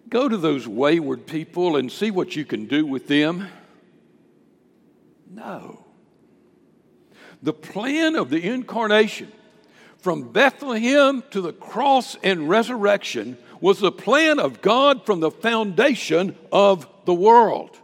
Go 0.08 0.28
to 0.28 0.36
those 0.36 0.68
wayward 0.68 1.26
people 1.26 1.76
and 1.76 1.90
see 1.90 2.10
what 2.10 2.36
you 2.36 2.44
can 2.44 2.66
do 2.66 2.86
with 2.86 3.08
them? 3.08 3.48
No. 5.30 5.85
The 7.42 7.52
plan 7.52 8.16
of 8.16 8.30
the 8.30 8.42
incarnation 8.42 9.30
from 9.98 10.32
Bethlehem 10.32 11.22
to 11.30 11.40
the 11.40 11.52
cross 11.52 12.16
and 12.22 12.48
resurrection 12.48 13.36
was 13.60 13.80
the 13.80 13.92
plan 13.92 14.38
of 14.38 14.62
God 14.62 15.04
from 15.06 15.20
the 15.20 15.30
foundation 15.30 16.36
of 16.52 16.86
the 17.04 17.14
world. 17.14 17.78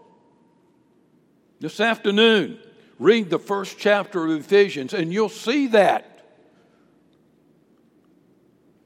This 1.61 1.81
afternoon, 1.81 2.59
read 2.99 3.31
the 3.31 3.39
first 3.39 3.79
chapter 3.79 4.25
of 4.25 4.31
Ephesians, 4.41 4.95
and 4.95 5.13
you'll 5.13 5.29
see 5.29 5.69
that. 5.69 6.09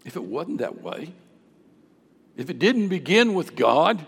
If 0.05 0.17
it 0.17 0.25
wasn't 0.25 0.59
that 0.59 0.83
way, 0.83 1.13
if 2.37 2.51
it 2.51 2.59
didn't 2.59 2.89
begin 2.89 3.35
with 3.35 3.57
God, 3.57 4.07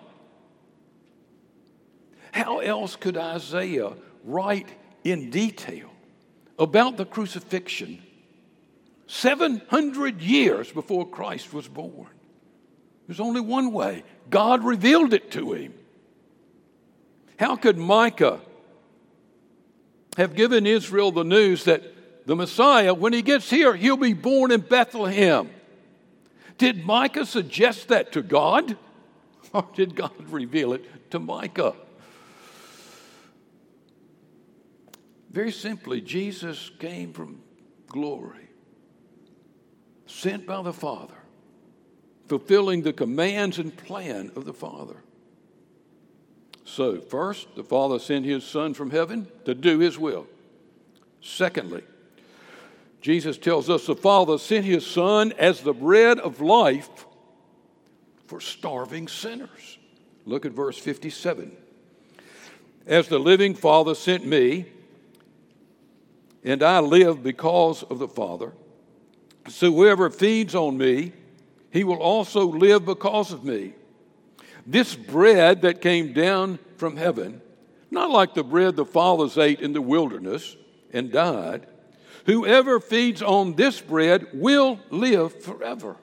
how 2.32 2.60
else 2.60 2.94
could 2.94 3.16
Isaiah 3.16 3.92
write 4.24 4.68
in 5.02 5.30
detail 5.30 5.90
about 6.58 6.96
the 6.96 7.04
crucifixion 7.04 8.02
700 9.06 10.20
years 10.20 10.70
before 10.70 11.08
Christ 11.08 11.52
was 11.52 11.68
born? 11.68 12.08
There's 13.06 13.20
only 13.20 13.40
one 13.40 13.72
way 13.72 14.04
God 14.28 14.64
revealed 14.64 15.14
it 15.14 15.30
to 15.32 15.52
him. 15.52 15.74
How 17.38 17.56
could 17.56 17.78
Micah 17.78 18.40
have 20.18 20.34
given 20.34 20.66
Israel 20.66 21.12
the 21.12 21.24
news 21.24 21.64
that 21.64 22.26
the 22.26 22.36
Messiah, 22.36 22.92
when 22.92 23.14
he 23.14 23.22
gets 23.22 23.48
here, 23.48 23.74
he'll 23.74 23.96
be 23.96 24.12
born 24.12 24.50
in 24.52 24.60
Bethlehem. 24.60 25.48
Did 26.58 26.84
Micah 26.84 27.24
suggest 27.24 27.88
that 27.88 28.12
to 28.12 28.22
God? 28.22 28.76
Or 29.54 29.66
did 29.74 29.94
God 29.94 30.12
reveal 30.28 30.74
it 30.74 31.10
to 31.10 31.18
Micah? 31.18 31.74
Very 35.30 35.52
simply, 35.52 36.00
Jesus 36.00 36.70
came 36.78 37.12
from 37.12 37.42
glory, 37.86 38.48
sent 40.06 40.46
by 40.46 40.62
the 40.62 40.72
Father, 40.72 41.14
fulfilling 42.26 42.82
the 42.82 42.92
commands 42.92 43.58
and 43.58 43.76
plan 43.76 44.30
of 44.36 44.44
the 44.44 44.54
Father. 44.54 44.96
So, 46.64 47.00
first, 47.00 47.54
the 47.56 47.64
Father 47.64 47.98
sent 47.98 48.24
his 48.24 48.44
Son 48.44 48.74
from 48.74 48.90
heaven 48.90 49.26
to 49.44 49.54
do 49.54 49.78
his 49.78 49.98
will. 49.98 50.26
Secondly, 51.20 51.82
Jesus 53.00 53.38
tells 53.38 53.70
us 53.70 53.86
the 53.86 53.96
Father 53.96 54.38
sent 54.38 54.64
his 54.64 54.86
Son 54.86 55.32
as 55.38 55.60
the 55.60 55.72
bread 55.72 56.18
of 56.18 56.40
life 56.40 57.06
for 58.26 58.40
starving 58.40 59.08
sinners. 59.08 59.78
Look 60.26 60.44
at 60.44 60.52
verse 60.52 60.78
57. 60.78 61.56
As 62.86 63.08
the 63.08 63.18
living 63.18 63.54
Father 63.54 63.94
sent 63.94 64.26
me, 64.26 64.66
and 66.48 66.62
I 66.62 66.80
live 66.80 67.22
because 67.22 67.82
of 67.82 67.98
the 67.98 68.08
Father, 68.08 68.54
so 69.48 69.70
whoever 69.70 70.08
feeds 70.08 70.54
on 70.54 70.78
me, 70.78 71.12
he 71.70 71.84
will 71.84 71.98
also 71.98 72.46
live 72.46 72.86
because 72.86 73.34
of 73.34 73.44
me. 73.44 73.74
This 74.66 74.96
bread 74.96 75.60
that 75.60 75.82
came 75.82 76.14
down 76.14 76.58
from 76.78 76.96
heaven, 76.96 77.42
not 77.90 78.08
like 78.08 78.32
the 78.32 78.42
bread 78.42 78.76
the 78.76 78.86
fathers 78.86 79.36
ate 79.36 79.60
in 79.60 79.74
the 79.74 79.82
wilderness 79.82 80.56
and 80.90 81.12
died, 81.12 81.66
whoever 82.24 82.80
feeds 82.80 83.20
on 83.20 83.54
this 83.54 83.82
bread 83.82 84.28
will 84.32 84.80
live 84.88 85.42
forever. 85.42 85.96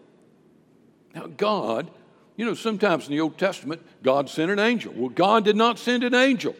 Now, 1.15 1.25
God, 1.25 1.89
you 2.35 2.45
know, 2.45 2.53
sometimes 2.53 3.07
in 3.07 3.13
the 3.13 3.21
Old 3.21 3.39
Testament, 3.39 3.81
God 4.03 4.29
sent 4.29 4.51
an 4.51 4.59
angel. 4.59 4.93
Well, 4.95 5.09
God 5.09 5.43
did 5.43 5.55
not 5.55 5.79
send 5.79 6.03
an 6.03 6.13
angel, 6.13 6.55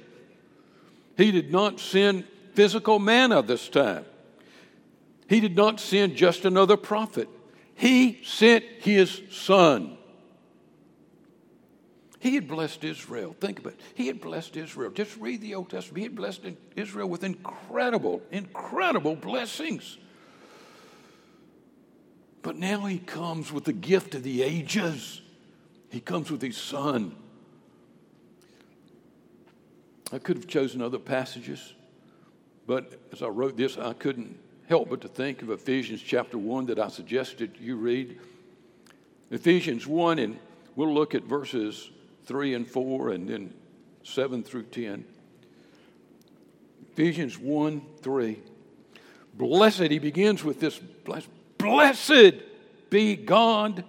He 1.18 1.30
did 1.30 1.52
not 1.52 1.80
send 1.80 2.24
physical 2.56 3.00
manna 3.00 3.42
this 3.42 3.70
time. 3.70 4.06
He 5.28 5.40
did 5.40 5.56
not 5.56 5.80
send 5.80 6.16
just 6.16 6.46
another 6.46 6.78
prophet. 6.78 7.28
He 7.76 8.22
sent 8.24 8.64
His 8.80 9.22
Son. 9.32 9.98
He 12.20 12.34
had 12.34 12.48
blessed 12.48 12.84
Israel. 12.84 13.36
Think 13.40 13.60
about 13.60 13.74
it. 13.74 13.80
He 13.94 14.08
had 14.08 14.20
blessed 14.20 14.58
Israel. 14.58 14.90
Just 14.90 15.16
read 15.18 15.42
the 15.42 15.54
Old 15.54 15.70
Testament. 15.70 15.98
He 15.98 16.04
had 16.04 16.16
blessed 16.16 16.42
Israel 16.76 17.08
with 17.08 17.24
incredible, 17.24 18.24
incredible 18.32 19.16
blessings. 19.16 20.00
But 22.42 22.56
now 22.58 22.86
he 22.86 22.98
comes 23.00 23.52
with 23.52 23.66
the 23.66 23.74
gift 23.74 24.16
of 24.16 24.24
the 24.24 24.42
ages. 24.42 25.22
He 25.90 26.00
comes 26.00 26.32
with 26.32 26.42
his 26.42 26.58
son. 26.58 27.16
I 30.12 30.20
could 30.20 30.38
have 30.38 30.48
chosen 30.48 30.82
other 30.82 31.00
passages, 31.00 31.74
but 32.68 33.00
as 33.12 33.22
I 33.22 33.28
wrote 33.28 33.58
this, 33.58 33.78
I 33.78 33.94
couldn't 33.94 34.38
help 34.68 34.90
but 34.90 35.02
to 35.02 35.08
think 35.08 35.42
of 35.42 35.50
Ephesians 35.50 36.02
chapter 36.02 36.38
1 36.38 36.68
that 36.68 36.80
I 36.80 36.88
suggested 36.88 37.58
you 37.60 37.76
read. 37.76 38.20
Ephesians 39.32 39.86
1, 39.86 40.20
and 40.20 40.40
we'll 40.76 40.94
look 40.94 41.14
at 41.14 41.24
verses 41.24 41.90
3 42.26 42.54
and 42.56 42.68
4, 42.68 43.10
and 43.10 43.28
then 43.28 43.54
7 44.04 44.44
through 44.44 44.64
10. 44.64 45.06
Ephesians 46.94 47.38
1 47.38 47.82
3. 48.02 48.40
Blessed, 49.34 49.82
he 49.92 50.00
begins 50.00 50.44
with 50.44 50.60
this 50.60 50.80
blessed, 50.80 51.28
blessed 51.58 52.36
be 52.90 53.16
God, 53.16 53.84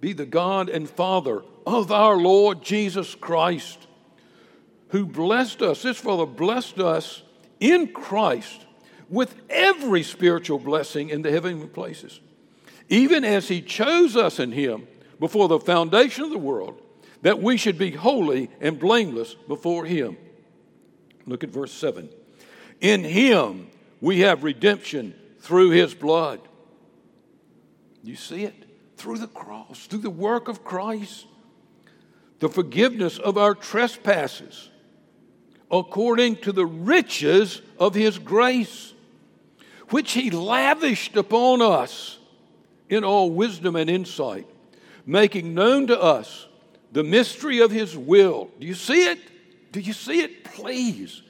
be 0.00 0.12
the 0.12 0.26
God 0.26 0.68
and 0.68 0.88
Father 0.88 1.42
of 1.66 1.90
our 1.90 2.16
Lord 2.16 2.62
Jesus 2.62 3.14
Christ, 3.14 3.86
who 4.88 5.04
blessed 5.06 5.62
us, 5.62 5.82
this 5.82 5.98
Father 5.98 6.26
blessed 6.26 6.78
us 6.78 7.22
in 7.62 7.88
Christ 7.88 8.66
with 9.08 9.34
every 9.48 10.02
spiritual 10.02 10.58
blessing 10.58 11.08
in 11.10 11.22
the 11.22 11.30
heavenly 11.30 11.66
places 11.66 12.20
even 12.92 13.24
as 13.24 13.48
he 13.48 13.62
chose 13.62 14.16
us 14.16 14.38
in 14.38 14.52
him 14.52 14.86
before 15.18 15.48
the 15.48 15.58
foundation 15.58 16.24
of 16.24 16.30
the 16.30 16.36
world, 16.36 16.78
that 17.22 17.40
we 17.40 17.56
should 17.56 17.78
be 17.78 17.90
holy 17.90 18.50
and 18.60 18.78
blameless 18.78 19.34
before 19.48 19.86
him. 19.86 20.18
Look 21.26 21.42
at 21.42 21.48
verse 21.48 21.72
7. 21.72 22.10
In 22.82 23.02
him 23.02 23.68
we 24.02 24.20
have 24.20 24.44
redemption 24.44 25.14
through 25.40 25.70
his 25.70 25.94
blood. 25.94 26.40
You 28.02 28.16
see 28.16 28.44
it? 28.44 28.64
Through 28.98 29.18
the 29.18 29.28
cross, 29.28 29.86
through 29.86 30.00
the 30.00 30.10
work 30.10 30.48
of 30.48 30.62
Christ, 30.62 31.26
the 32.40 32.48
forgiveness 32.50 33.18
of 33.18 33.38
our 33.38 33.54
trespasses, 33.54 34.68
according 35.72 36.36
to 36.36 36.52
the 36.52 36.66
riches 36.66 37.62
of 37.78 37.94
his 37.94 38.18
grace, 38.18 38.92
which 39.88 40.12
he 40.12 40.30
lavished 40.30 41.16
upon 41.16 41.62
us 41.62 42.18
in 42.88 43.04
all 43.04 43.30
wisdom 43.30 43.74
and 43.74 43.88
insight, 43.88 44.46
making 45.06 45.54
known 45.54 45.86
to 45.86 46.00
us 46.00 46.46
the 46.92 47.02
mystery 47.02 47.60
of 47.60 47.70
his 47.70 47.96
will. 47.96 48.50
Do 48.60 48.66
you 48.66 48.74
see 48.74 49.06
it? 49.06 49.18
Do 49.72 49.80
you 49.80 49.94
see 49.94 50.20
it? 50.20 50.44
Please. 50.44 51.22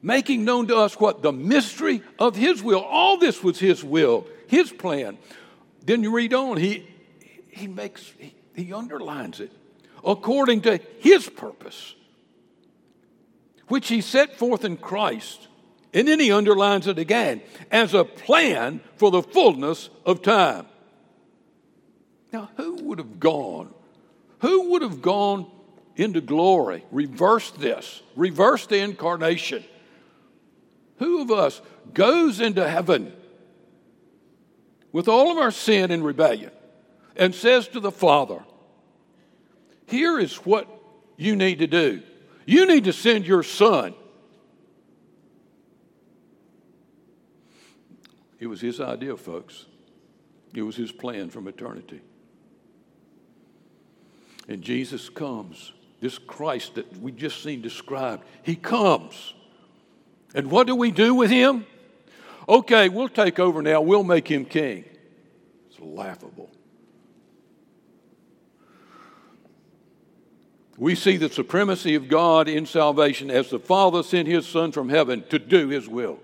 Making 0.00 0.44
known 0.44 0.66
to 0.68 0.76
us 0.76 0.98
what? 0.98 1.22
The 1.22 1.32
mystery 1.32 2.02
of 2.18 2.36
his 2.36 2.62
will. 2.62 2.80
All 2.80 3.18
this 3.18 3.42
was 3.42 3.58
his 3.58 3.84
will, 3.84 4.26
his 4.48 4.72
plan. 4.72 5.18
Then 5.84 6.02
you 6.02 6.10
read 6.10 6.32
on, 6.32 6.56
he, 6.56 6.86
he 7.50 7.66
makes, 7.66 8.12
he, 8.18 8.34
he 8.54 8.72
underlines 8.72 9.40
it 9.40 9.52
according 10.04 10.62
to 10.62 10.78
his 10.98 11.28
purpose, 11.28 11.94
which 13.74 13.88
he 13.88 14.00
set 14.00 14.36
forth 14.36 14.64
in 14.64 14.76
Christ. 14.76 15.48
And 15.92 16.06
then 16.06 16.20
he 16.20 16.30
underlines 16.30 16.86
it 16.86 16.96
again 16.96 17.40
as 17.72 17.92
a 17.92 18.04
plan 18.04 18.80
for 18.98 19.10
the 19.10 19.20
fullness 19.20 19.90
of 20.06 20.22
time. 20.22 20.66
Now, 22.32 22.50
who 22.56 22.76
would 22.84 23.00
have 23.00 23.18
gone? 23.18 23.74
Who 24.42 24.70
would 24.70 24.82
have 24.82 25.02
gone 25.02 25.50
into 25.96 26.20
glory? 26.20 26.84
Reverse 26.92 27.50
this, 27.50 28.00
reverse 28.14 28.64
the 28.68 28.78
incarnation. 28.78 29.64
Who 30.98 31.22
of 31.22 31.32
us 31.32 31.60
goes 31.92 32.40
into 32.40 32.70
heaven 32.70 33.12
with 34.92 35.08
all 35.08 35.32
of 35.32 35.38
our 35.38 35.50
sin 35.50 35.90
and 35.90 36.04
rebellion 36.04 36.52
and 37.16 37.34
says 37.34 37.66
to 37.66 37.80
the 37.80 37.90
Father, 37.90 38.44
Here 39.88 40.16
is 40.20 40.36
what 40.46 40.68
you 41.16 41.34
need 41.34 41.58
to 41.58 41.66
do. 41.66 42.04
You 42.46 42.66
need 42.66 42.84
to 42.84 42.92
send 42.92 43.26
your 43.26 43.42
son. 43.42 43.94
It 48.38 48.46
was 48.46 48.60
his 48.60 48.80
idea, 48.80 49.16
folks. 49.16 49.66
It 50.54 50.62
was 50.62 50.76
his 50.76 50.92
plan 50.92 51.30
from 51.30 51.48
eternity. 51.48 52.00
And 54.48 54.62
Jesus 54.62 55.08
comes, 55.08 55.72
this 56.00 56.18
Christ 56.18 56.74
that 56.74 56.98
we 56.98 57.12
just 57.12 57.42
seen 57.42 57.62
described, 57.62 58.24
he 58.42 58.54
comes. 58.54 59.32
And 60.34 60.50
what 60.50 60.66
do 60.66 60.76
we 60.76 60.90
do 60.90 61.14
with 61.14 61.30
him? 61.30 61.66
Okay, 62.48 62.90
we'll 62.90 63.08
take 63.08 63.38
over 63.38 63.62
now, 63.62 63.80
we'll 63.80 64.04
make 64.04 64.28
him 64.28 64.44
king. 64.44 64.84
It's 65.70 65.80
laughable. 65.80 66.50
We 70.76 70.94
see 70.96 71.16
the 71.16 71.28
supremacy 71.28 71.94
of 71.94 72.08
God 72.08 72.48
in 72.48 72.66
salvation 72.66 73.30
as 73.30 73.50
the 73.50 73.60
Father 73.60 74.02
sent 74.02 74.26
his 74.26 74.46
Son 74.46 74.72
from 74.72 74.88
heaven 74.88 75.24
to 75.30 75.38
do 75.38 75.68
his 75.68 75.88
will. 75.88 76.18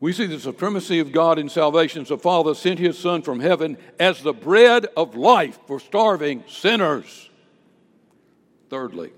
We 0.00 0.12
see 0.12 0.26
the 0.26 0.40
supremacy 0.40 0.98
of 0.98 1.12
God 1.12 1.38
in 1.38 1.48
salvation 1.48 2.02
as 2.02 2.08
the 2.08 2.18
Father 2.18 2.54
sent 2.54 2.78
his 2.78 2.98
Son 2.98 3.22
from 3.22 3.40
heaven 3.40 3.76
as 4.00 4.22
the 4.22 4.32
bread 4.32 4.86
of 4.96 5.14
life 5.14 5.58
for 5.66 5.78
starving 5.78 6.44
sinners. 6.48 7.30
Thirdly, 8.70 9.12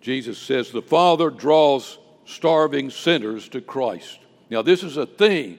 Jesus 0.00 0.38
says 0.38 0.70
the 0.70 0.82
Father 0.82 1.30
draws 1.30 1.98
starving 2.26 2.90
sinners 2.90 3.48
to 3.50 3.60
Christ. 3.60 4.18
Now, 4.50 4.62
this 4.62 4.82
is 4.82 4.98
a 4.98 5.06
theme 5.06 5.58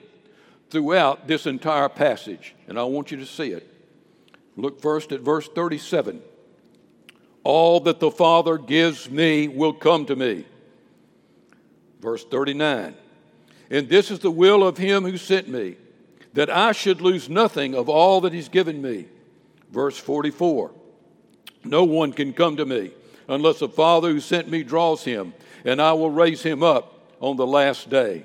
throughout 0.70 1.26
this 1.26 1.46
entire 1.46 1.88
passage, 1.88 2.54
and 2.68 2.78
I 2.78 2.84
want 2.84 3.10
you 3.10 3.16
to 3.18 3.26
see 3.26 3.50
it. 3.50 3.68
Look 4.56 4.80
first 4.80 5.12
at 5.12 5.20
verse 5.20 5.48
37. 5.48 6.22
All 7.46 7.78
that 7.78 8.00
the 8.00 8.10
Father 8.10 8.58
gives 8.58 9.08
me 9.08 9.46
will 9.46 9.72
come 9.72 10.04
to 10.06 10.16
me. 10.16 10.44
Verse 12.00 12.24
39. 12.24 12.92
And 13.70 13.88
this 13.88 14.10
is 14.10 14.18
the 14.18 14.32
will 14.32 14.66
of 14.66 14.78
him 14.78 15.04
who 15.04 15.16
sent 15.16 15.46
me, 15.46 15.76
that 16.32 16.50
I 16.50 16.72
should 16.72 17.00
lose 17.00 17.28
nothing 17.28 17.76
of 17.76 17.88
all 17.88 18.20
that 18.22 18.32
he's 18.32 18.48
given 18.48 18.82
me. 18.82 19.06
Verse 19.70 19.96
44 19.96 20.72
No 21.62 21.84
one 21.84 22.12
can 22.12 22.32
come 22.32 22.56
to 22.56 22.66
me 22.66 22.90
unless 23.28 23.60
the 23.60 23.68
Father 23.68 24.10
who 24.10 24.18
sent 24.18 24.50
me 24.50 24.64
draws 24.64 25.04
him, 25.04 25.32
and 25.64 25.80
I 25.80 25.92
will 25.92 26.10
raise 26.10 26.42
him 26.42 26.64
up 26.64 27.12
on 27.20 27.36
the 27.36 27.46
last 27.46 27.88
day. 27.88 28.24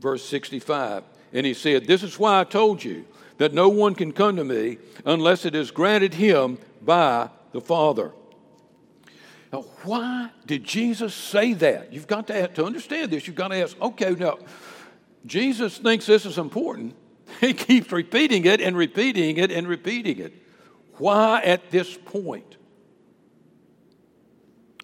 Verse 0.00 0.24
65 0.24 1.02
And 1.34 1.44
he 1.44 1.52
said, 1.52 1.84
This 1.84 2.02
is 2.02 2.18
why 2.18 2.40
I 2.40 2.44
told 2.44 2.82
you 2.82 3.04
that 3.36 3.52
no 3.52 3.68
one 3.68 3.94
can 3.94 4.12
come 4.14 4.36
to 4.36 4.44
me 4.44 4.78
unless 5.04 5.44
it 5.44 5.54
is 5.54 5.70
granted 5.70 6.14
him 6.14 6.56
by 6.80 7.28
the 7.52 7.60
Father. 7.60 8.12
Now, 9.52 9.62
why 9.82 10.30
did 10.46 10.64
Jesus 10.64 11.14
say 11.14 11.54
that? 11.54 11.92
You've 11.92 12.06
got 12.06 12.28
to, 12.28 12.48
to 12.48 12.64
understand 12.64 13.10
this. 13.10 13.26
You've 13.26 13.36
got 13.36 13.48
to 13.48 13.56
ask, 13.56 13.80
okay, 13.80 14.10
now, 14.10 14.38
Jesus 15.26 15.78
thinks 15.78 16.06
this 16.06 16.26
is 16.26 16.38
important. 16.38 16.94
He 17.40 17.54
keeps 17.54 17.92
repeating 17.92 18.44
it 18.44 18.60
and 18.60 18.76
repeating 18.76 19.36
it 19.36 19.52
and 19.52 19.68
repeating 19.68 20.18
it. 20.18 20.34
Why 20.98 21.40
at 21.42 21.70
this 21.70 21.96
point? 21.96 22.56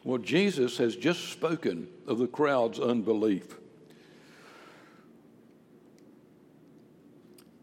Well, 0.04 0.18
Jesus 0.18 0.78
has 0.78 0.94
just 0.94 1.32
spoken 1.32 1.88
of 2.06 2.18
the 2.18 2.28
crowd's 2.28 2.78
unbelief. 2.78 3.56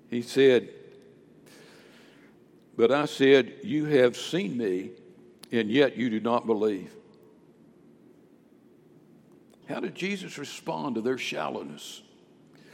He 0.10 0.22
said, 0.22 0.70
But 2.76 2.92
I 2.92 3.06
said, 3.06 3.54
You 3.64 3.86
have 3.86 4.18
seen 4.18 4.58
me 4.58 4.92
and 5.52 5.70
yet 5.70 5.96
you 5.96 6.10
do 6.10 6.20
not 6.20 6.48
believe. 6.48 6.92
How 9.70 9.80
did 9.80 9.96
Jesus 9.96 10.38
respond 10.38 10.96
to 10.96 11.02
their 11.02 11.18
shallowness? 11.18 12.02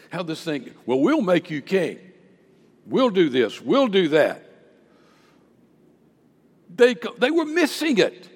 How 0.10 0.24
this 0.24 0.44
thing, 0.44 0.72
well, 0.86 1.00
we'll 1.00 1.22
make 1.22 1.52
you 1.52 1.62
king. 1.62 2.00
We'll 2.86 3.12
do 3.12 3.30
this. 3.30 3.62
We'll 3.62 3.90
do 3.90 4.08
that. 4.10 4.46
They, 6.74 6.96
they 7.18 7.30
were 7.30 7.46
missing 7.46 7.98
it. 7.98 8.28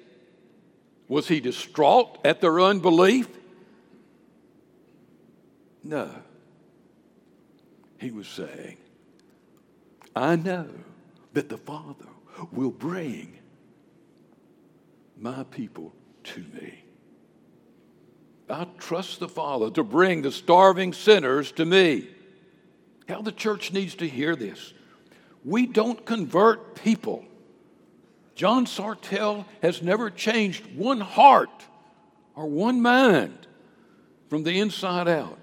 Was 1.08 1.26
he 1.26 1.40
distraught 1.40 2.18
at 2.24 2.40
their 2.40 2.60
unbelief? 2.60 3.28
No. 5.82 6.10
He 7.98 8.10
was 8.10 8.28
saying, 8.28 8.76
I 10.14 10.36
know 10.36 10.68
that 11.34 11.48
the 11.48 11.58
Father 11.58 12.06
will 12.52 12.70
bring 12.70 13.38
my 15.18 15.44
people 15.44 15.92
to 16.24 16.40
me. 16.40 16.84
I 18.48 18.66
trust 18.78 19.20
the 19.20 19.28
Father 19.28 19.70
to 19.70 19.82
bring 19.82 20.22
the 20.22 20.32
starving 20.32 20.92
sinners 20.92 21.52
to 21.52 21.64
me. 21.64 22.08
How 23.08 23.20
the 23.22 23.32
church 23.32 23.72
needs 23.72 23.94
to 23.96 24.08
hear 24.08 24.36
this. 24.36 24.72
We 25.44 25.66
don't 25.66 26.04
convert 26.04 26.74
people. 26.74 27.24
John 28.34 28.66
Sartelle 28.66 29.44
has 29.62 29.82
never 29.82 30.10
changed 30.10 30.76
one 30.76 31.00
heart 31.00 31.64
or 32.34 32.46
one 32.46 32.80
mind 32.80 33.46
from 34.28 34.42
the 34.42 34.58
inside 34.58 35.08
out. 35.08 35.38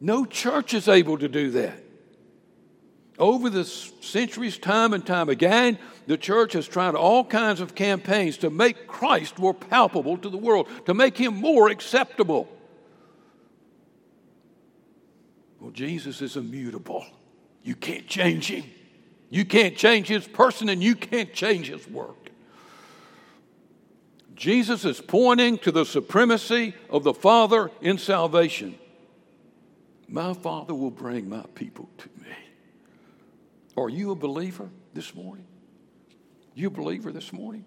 No 0.00 0.24
church 0.24 0.74
is 0.74 0.88
able 0.88 1.18
to 1.18 1.28
do 1.28 1.50
that. 1.52 1.81
Over 3.22 3.50
the 3.50 3.64
centuries, 3.64 4.58
time 4.58 4.92
and 4.92 5.06
time 5.06 5.28
again, 5.28 5.78
the 6.08 6.16
church 6.16 6.54
has 6.54 6.66
tried 6.66 6.96
all 6.96 7.24
kinds 7.24 7.60
of 7.60 7.72
campaigns 7.72 8.36
to 8.38 8.50
make 8.50 8.88
Christ 8.88 9.38
more 9.38 9.54
palpable 9.54 10.18
to 10.18 10.28
the 10.28 10.36
world, 10.36 10.66
to 10.86 10.92
make 10.92 11.16
him 11.18 11.36
more 11.36 11.68
acceptable. 11.68 12.48
Well, 15.60 15.70
Jesus 15.70 16.20
is 16.20 16.36
immutable. 16.36 17.06
You 17.62 17.76
can't 17.76 18.08
change 18.08 18.48
him. 18.48 18.64
You 19.30 19.44
can't 19.44 19.76
change 19.76 20.08
his 20.08 20.26
person, 20.26 20.68
and 20.68 20.82
you 20.82 20.96
can't 20.96 21.32
change 21.32 21.68
his 21.68 21.86
work. 21.86 22.28
Jesus 24.34 24.84
is 24.84 25.00
pointing 25.00 25.58
to 25.58 25.70
the 25.70 25.84
supremacy 25.84 26.74
of 26.90 27.04
the 27.04 27.14
Father 27.14 27.70
in 27.80 27.98
salvation. 27.98 28.74
My 30.08 30.34
Father 30.34 30.74
will 30.74 30.90
bring 30.90 31.28
my 31.28 31.44
people 31.54 31.88
to. 31.98 32.11
Are 33.76 33.88
you 33.88 34.10
a 34.10 34.14
believer 34.14 34.68
this 34.92 35.14
morning? 35.14 35.46
You 36.54 36.66
a 36.68 36.70
believer 36.70 37.10
this 37.10 37.32
morning? 37.32 37.64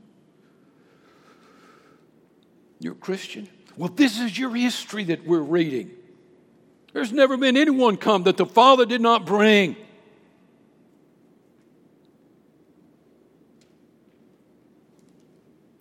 You're 2.80 2.94
a 2.94 2.98
Christian? 2.98 3.50
Well, 3.78 3.89
this 3.89 4.20
is 4.20 4.38
your 4.38 4.54
history 4.56 5.06
that 5.06 5.26
we're 5.26 5.39
reading. 5.39 5.91
There's 6.94 7.12
never 7.12 7.36
been 7.36 7.58
anyone 7.58 7.98
come 7.98 8.24
that 8.24 8.38
the 8.38 8.46
Father 8.46 8.86
did 8.86 9.02
not 9.02 9.26
bring. 9.26 9.76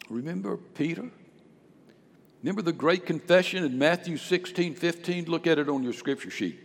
Remember 0.09 0.57
Peter? 0.57 1.11
Remember 2.43 2.63
the 2.63 2.73
great 2.73 3.07
confession 3.07 3.65
in 3.65 3.79
Matthew 3.79 4.17
16, 4.17 4.75
15? 4.75 5.25
Look 5.27 5.47
at 5.47 5.59
it 5.59 5.69
on 5.69 5.83
your 5.83 5.93
scripture 5.93 6.31
sheet. 6.31 6.64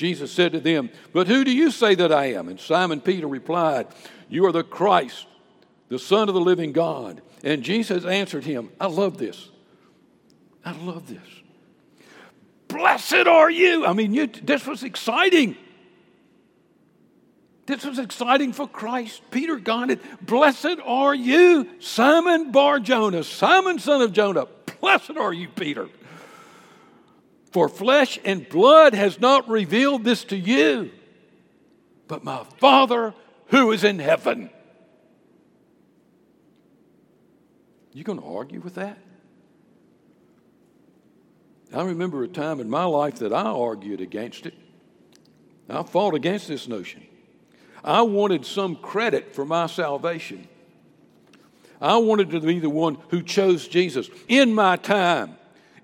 Jesus 0.00 0.32
said 0.32 0.52
to 0.52 0.60
them, 0.60 0.88
But 1.12 1.26
who 1.26 1.44
do 1.44 1.52
you 1.52 1.70
say 1.70 1.94
that 1.94 2.10
I 2.10 2.32
am? 2.32 2.48
And 2.48 2.58
Simon 2.58 3.02
Peter 3.02 3.28
replied, 3.28 3.86
You 4.30 4.46
are 4.46 4.52
the 4.52 4.64
Christ, 4.64 5.26
the 5.90 5.98
Son 5.98 6.26
of 6.26 6.34
the 6.34 6.40
living 6.40 6.72
God. 6.72 7.20
And 7.44 7.62
Jesus 7.62 8.06
answered 8.06 8.44
him, 8.44 8.70
I 8.80 8.86
love 8.86 9.18
this. 9.18 9.50
I 10.64 10.72
love 10.72 11.06
this. 11.06 11.20
Blessed 12.68 13.26
are 13.26 13.50
you. 13.50 13.84
I 13.84 13.92
mean, 13.92 14.14
you, 14.14 14.26
this 14.26 14.66
was 14.66 14.84
exciting. 14.84 15.54
This 17.66 17.84
was 17.84 17.98
exciting 17.98 18.54
for 18.54 18.66
Christ. 18.66 19.20
Peter 19.30 19.56
got 19.56 19.90
it. 19.90 20.00
Blessed 20.24 20.78
are 20.82 21.14
you, 21.14 21.68
Simon 21.78 22.52
Bar 22.52 22.80
Jonah, 22.80 23.22
Simon 23.22 23.78
son 23.78 24.00
of 24.00 24.14
Jonah. 24.14 24.46
Blessed 24.80 25.18
are 25.18 25.34
you, 25.34 25.48
Peter. 25.48 25.90
For 27.50 27.68
flesh 27.68 28.18
and 28.24 28.48
blood 28.48 28.94
has 28.94 29.20
not 29.20 29.48
revealed 29.48 30.04
this 30.04 30.24
to 30.24 30.36
you, 30.36 30.90
but 32.06 32.24
my 32.24 32.44
Father 32.58 33.14
who 33.46 33.72
is 33.72 33.82
in 33.84 33.98
heaven. 33.98 34.50
You 37.92 38.04
going 38.04 38.20
to 38.20 38.26
argue 38.26 38.60
with 38.60 38.76
that? 38.76 38.98
I 41.72 41.82
remember 41.82 42.22
a 42.22 42.28
time 42.28 42.60
in 42.60 42.70
my 42.70 42.84
life 42.84 43.16
that 43.16 43.32
I 43.32 43.42
argued 43.42 44.00
against 44.00 44.46
it. 44.46 44.54
I 45.68 45.82
fought 45.82 46.14
against 46.14 46.48
this 46.48 46.66
notion. 46.66 47.06
I 47.84 48.02
wanted 48.02 48.44
some 48.44 48.76
credit 48.76 49.34
for 49.34 49.44
my 49.44 49.66
salvation. 49.66 50.48
I 51.80 51.96
wanted 51.96 52.30
to 52.30 52.40
be 52.40 52.58
the 52.58 52.70
one 52.70 52.98
who 53.08 53.22
chose 53.22 53.66
Jesus 53.66 54.10
in 54.28 54.52
my 54.52 54.76
time, 54.76 55.36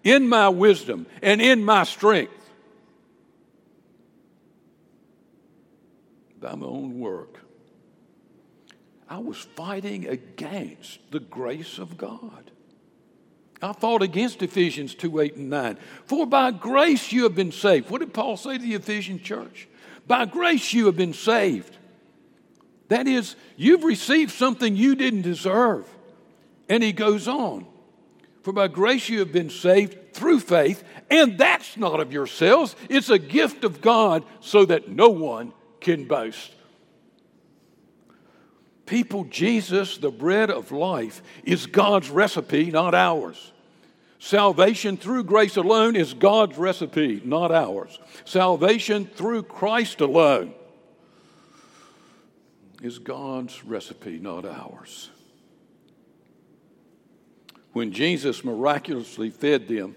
in 0.06 0.28
my 0.28 0.48
wisdom, 0.48 1.04
and 1.20 1.42
in 1.42 1.64
my 1.64 1.82
strength. 1.82 2.32
By 6.40 6.54
my 6.54 6.66
own 6.66 7.00
work. 7.00 7.40
I 9.08 9.18
was 9.18 9.36
fighting 9.36 10.06
against 10.06 11.00
the 11.10 11.18
grace 11.18 11.78
of 11.78 11.96
God. 11.96 12.52
I 13.60 13.72
fought 13.72 14.02
against 14.02 14.42
Ephesians 14.42 14.94
2 14.94 15.18
8 15.18 15.36
and 15.36 15.50
9. 15.50 15.78
For 16.04 16.24
by 16.24 16.52
grace 16.52 17.10
you 17.10 17.24
have 17.24 17.34
been 17.34 17.50
saved. 17.50 17.90
What 17.90 17.98
did 17.98 18.14
Paul 18.14 18.36
say 18.36 18.58
to 18.58 18.62
the 18.62 18.74
Ephesian 18.74 19.20
church? 19.20 19.66
By 20.06 20.24
grace 20.24 20.72
you 20.72 20.86
have 20.86 20.96
been 20.96 21.14
saved. 21.14 21.76
That 22.88 23.08
is, 23.08 23.34
you've 23.56 23.82
received 23.82 24.30
something 24.30 24.76
you 24.76 24.94
didn't 24.94 25.22
deserve. 25.22 25.84
And 26.68 26.80
he 26.80 26.92
goes 26.92 27.26
on. 27.26 27.66
For 28.46 28.52
by 28.52 28.68
grace 28.68 29.08
you 29.08 29.18
have 29.18 29.32
been 29.32 29.50
saved 29.50 30.14
through 30.14 30.38
faith, 30.38 30.84
and 31.10 31.36
that's 31.36 31.76
not 31.76 31.98
of 31.98 32.12
yourselves. 32.12 32.76
It's 32.88 33.10
a 33.10 33.18
gift 33.18 33.64
of 33.64 33.80
God 33.80 34.24
so 34.38 34.64
that 34.66 34.88
no 34.88 35.08
one 35.08 35.52
can 35.80 36.06
boast. 36.06 36.54
People, 38.86 39.24
Jesus, 39.24 39.98
the 39.98 40.12
bread 40.12 40.48
of 40.48 40.70
life, 40.70 41.22
is 41.42 41.66
God's 41.66 42.08
recipe, 42.08 42.70
not 42.70 42.94
ours. 42.94 43.50
Salvation 44.20 44.96
through 44.96 45.24
grace 45.24 45.56
alone 45.56 45.96
is 45.96 46.14
God's 46.14 46.56
recipe, 46.56 47.20
not 47.24 47.50
ours. 47.50 47.98
Salvation 48.24 49.06
through 49.06 49.42
Christ 49.42 50.00
alone 50.00 50.54
is 52.80 53.00
God's 53.00 53.64
recipe, 53.64 54.20
not 54.20 54.44
ours. 54.44 55.10
When 57.76 57.92
Jesus 57.92 58.42
miraculously 58.42 59.28
fed 59.28 59.68
them, 59.68 59.96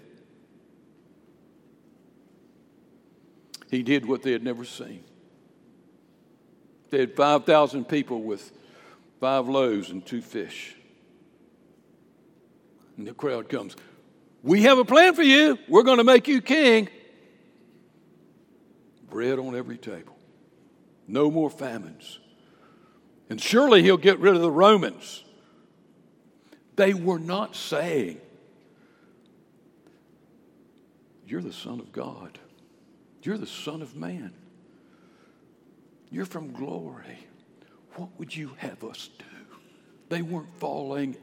he 3.70 3.82
did 3.82 4.04
what 4.04 4.22
they 4.22 4.32
had 4.32 4.44
never 4.44 4.66
seen. 4.66 5.02
They 6.90 6.98
had 6.98 7.16
5,000 7.16 7.86
people 7.86 8.20
with 8.20 8.52
five 9.18 9.48
loaves 9.48 9.88
and 9.88 10.04
two 10.04 10.20
fish. 10.20 10.76
And 12.98 13.06
the 13.06 13.14
crowd 13.14 13.48
comes, 13.48 13.76
We 14.42 14.64
have 14.64 14.76
a 14.76 14.84
plan 14.84 15.14
for 15.14 15.22
you. 15.22 15.58
We're 15.66 15.82
going 15.82 15.96
to 15.96 16.04
make 16.04 16.28
you 16.28 16.42
king. 16.42 16.90
Bread 19.08 19.38
on 19.38 19.56
every 19.56 19.78
table. 19.78 20.18
No 21.08 21.30
more 21.30 21.48
famines. 21.48 22.18
And 23.30 23.40
surely 23.40 23.82
he'll 23.82 23.96
get 23.96 24.18
rid 24.18 24.34
of 24.34 24.42
the 24.42 24.50
Romans. 24.50 25.24
They 26.80 26.94
were 26.94 27.18
not 27.18 27.54
saying, 27.54 28.22
You're 31.26 31.42
the 31.42 31.52
Son 31.52 31.78
of 31.78 31.92
God. 31.92 32.38
You're 33.22 33.36
the 33.36 33.46
Son 33.46 33.82
of 33.82 33.94
Man. 33.94 34.32
You're 36.10 36.24
from 36.24 36.52
glory. 36.52 37.18
What 37.96 38.08
would 38.18 38.34
you 38.34 38.52
have 38.56 38.82
us 38.82 39.10
do? 39.18 39.58
They 40.08 40.22
weren't 40.22 40.58
falling 40.58 41.16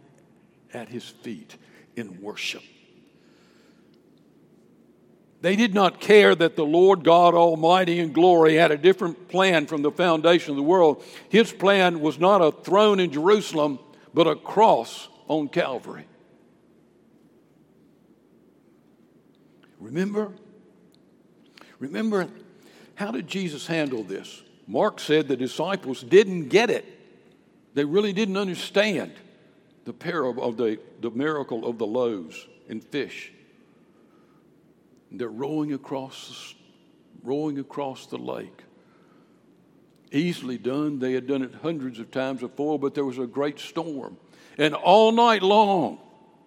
at 0.75 0.89
his 0.89 1.05
feet 1.09 1.57
in 1.95 2.21
worship. 2.21 2.61
They 5.41 5.55
did 5.55 5.73
not 5.73 5.99
care 5.99 6.35
that 6.35 6.55
the 6.55 6.65
Lord 6.65 7.03
God 7.03 7.33
Almighty 7.33 7.97
in 7.97 8.13
glory 8.13 8.57
had 8.57 8.69
a 8.69 8.77
different 8.77 9.27
plan 9.27 9.65
from 9.65 9.81
the 9.81 9.89
foundation 9.89 10.51
of 10.51 10.57
the 10.57 10.61
world. 10.61 11.03
His 11.29 11.51
plan 11.51 11.99
was 11.99 12.19
not 12.19 12.43
a 12.43 12.51
throne 12.51 12.99
in 12.99 13.11
Jerusalem, 13.11 13.79
but 14.13 14.27
a 14.27 14.35
cross 14.35 15.09
on 15.27 15.49
Calvary. 15.49 16.07
Remember? 19.79 20.31
Remember, 21.79 22.27
how 22.95 23.11
did 23.11 23.27
Jesus 23.27 23.67
handle 23.67 24.03
this? 24.03 24.41
Mark 24.67 24.99
said 24.99 25.27
the 25.27 25.37
disciples 25.37 26.03
didn't 26.03 26.49
get 26.49 26.69
it. 26.69 26.85
They 27.73 27.85
really 27.85 28.11
didn't 28.11 28.37
understand 28.37 29.13
the 29.85 29.93
parable 29.93 30.43
of 30.43 30.57
the, 30.57 30.79
the 30.99 31.11
miracle 31.11 31.65
of 31.65 31.77
the 31.77 31.85
loaves 31.85 32.47
and 32.67 32.83
fish. 32.83 33.31
They're 35.11 35.29
rowing 35.29 35.73
across, 35.73 36.55
rowing 37.23 37.59
across 37.59 38.07
the 38.07 38.17
lake. 38.17 38.63
Easily 40.11 40.57
done. 40.57 40.99
They 40.99 41.13
had 41.13 41.27
done 41.27 41.43
it 41.43 41.53
hundreds 41.61 41.99
of 41.99 42.11
times 42.11 42.41
before, 42.41 42.79
but 42.79 42.95
there 42.95 43.05
was 43.05 43.19
a 43.19 43.27
great 43.27 43.59
storm. 43.59 44.17
And 44.57 44.73
all 44.73 45.11
night 45.11 45.43
long, 45.43 45.99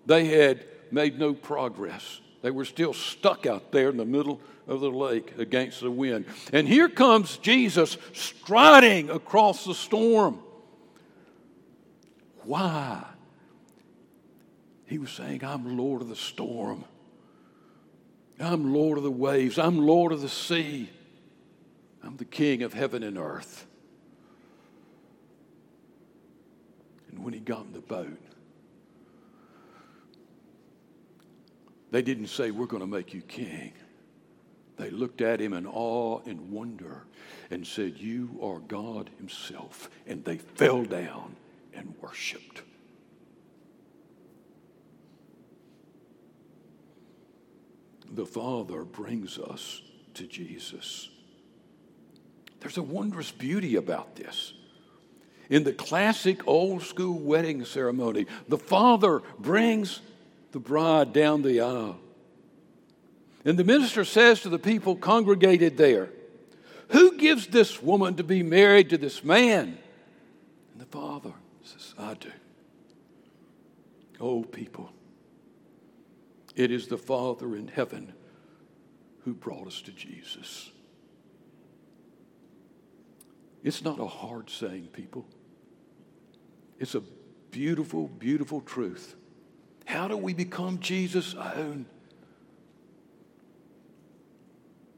they 0.06 0.26
had 0.26 0.64
made 0.90 1.18
no 1.18 1.34
progress. 1.34 2.20
They 2.42 2.50
were 2.50 2.64
still 2.64 2.92
stuck 2.92 3.46
out 3.46 3.70
there 3.70 3.90
in 3.90 3.96
the 3.96 4.04
middle 4.04 4.40
of 4.66 4.80
the 4.80 4.90
lake 4.90 5.34
against 5.38 5.80
the 5.80 5.90
wind. 5.90 6.24
And 6.52 6.66
here 6.66 6.88
comes 6.88 7.36
Jesus 7.36 7.96
striding 8.12 9.10
across 9.10 9.64
the 9.64 9.74
storm. 9.74 10.40
Why? 12.42 13.04
He 14.86 14.98
was 14.98 15.10
saying, 15.10 15.44
I'm 15.44 15.76
Lord 15.76 16.02
of 16.02 16.08
the 16.08 16.16
storm. 16.16 16.84
I'm 18.40 18.72
Lord 18.72 18.96
of 18.96 19.04
the 19.04 19.10
waves. 19.10 19.58
I'm 19.58 19.78
Lord 19.78 20.12
of 20.12 20.22
the 20.22 20.28
sea. 20.28 20.90
I'm 22.02 22.16
the 22.16 22.24
King 22.24 22.62
of 22.62 22.72
heaven 22.72 23.02
and 23.02 23.18
earth. 23.18 23.66
And 27.10 27.24
when 27.24 27.32
he 27.32 27.40
got 27.40 27.66
in 27.66 27.72
the 27.72 27.80
boat, 27.80 28.18
they 31.90 32.02
didn't 32.02 32.28
say, 32.28 32.50
We're 32.50 32.66
going 32.66 32.82
to 32.82 32.86
make 32.86 33.12
you 33.12 33.22
king. 33.22 33.72
They 34.76 34.90
looked 34.90 35.20
at 35.20 35.40
him 35.40 35.52
in 35.52 35.66
awe 35.66 36.20
and 36.24 36.50
wonder 36.50 37.04
and 37.50 37.66
said, 37.66 37.98
You 37.98 38.38
are 38.42 38.60
God 38.60 39.10
Himself. 39.18 39.90
And 40.06 40.24
they 40.24 40.38
fell 40.38 40.84
down 40.84 41.36
and 41.74 41.94
worshiped. 42.00 42.62
the 48.10 48.26
Father 48.26 48.84
brings 48.84 49.38
us 49.38 49.82
to 50.14 50.26
Jesus. 50.26 51.08
There's 52.60 52.76
a 52.76 52.82
wondrous 52.82 53.30
beauty 53.30 53.76
about 53.76 54.16
this. 54.16 54.52
In 55.50 55.64
the 55.64 55.72
classic 55.72 56.46
old 56.46 56.82
school 56.82 57.18
wedding 57.18 57.64
ceremony, 57.64 58.26
the 58.48 58.56
Father 58.56 59.20
brings 59.36 60.00
the 60.52 60.60
bride 60.60 61.12
down 61.12 61.42
the 61.42 61.60
aisle. 61.60 61.98
And 63.44 63.58
the 63.58 63.64
minister 63.64 64.04
says 64.04 64.40
to 64.42 64.48
the 64.48 64.60
people 64.60 64.94
congregated 64.94 65.76
there, 65.76 66.10
Who 66.90 67.18
gives 67.18 67.48
this 67.48 67.82
woman 67.82 68.14
to 68.14 68.24
be 68.24 68.44
married 68.44 68.90
to 68.90 68.98
this 68.98 69.24
man? 69.24 69.76
And 70.72 70.80
the 70.80 70.86
Father 70.86 71.32
says, 71.64 71.94
I 71.98 72.14
do. 72.14 72.30
Oh, 74.20 74.44
people, 74.44 74.92
it 76.54 76.70
is 76.70 76.86
the 76.86 76.98
Father 76.98 77.56
in 77.56 77.66
heaven 77.68 78.12
who 79.24 79.34
brought 79.34 79.66
us 79.66 79.82
to 79.82 79.90
Jesus. 79.90 80.70
It's 83.64 83.82
not 83.82 83.98
a 83.98 84.06
hard 84.06 84.48
saying, 84.48 84.88
people. 84.92 85.26
It's 86.80 86.94
a 86.94 87.02
beautiful, 87.50 88.08
beautiful 88.08 88.62
truth. 88.62 89.14
How 89.84 90.08
do 90.08 90.16
we 90.16 90.32
become 90.32 90.80
Jesus' 90.80 91.34
own? 91.34 91.84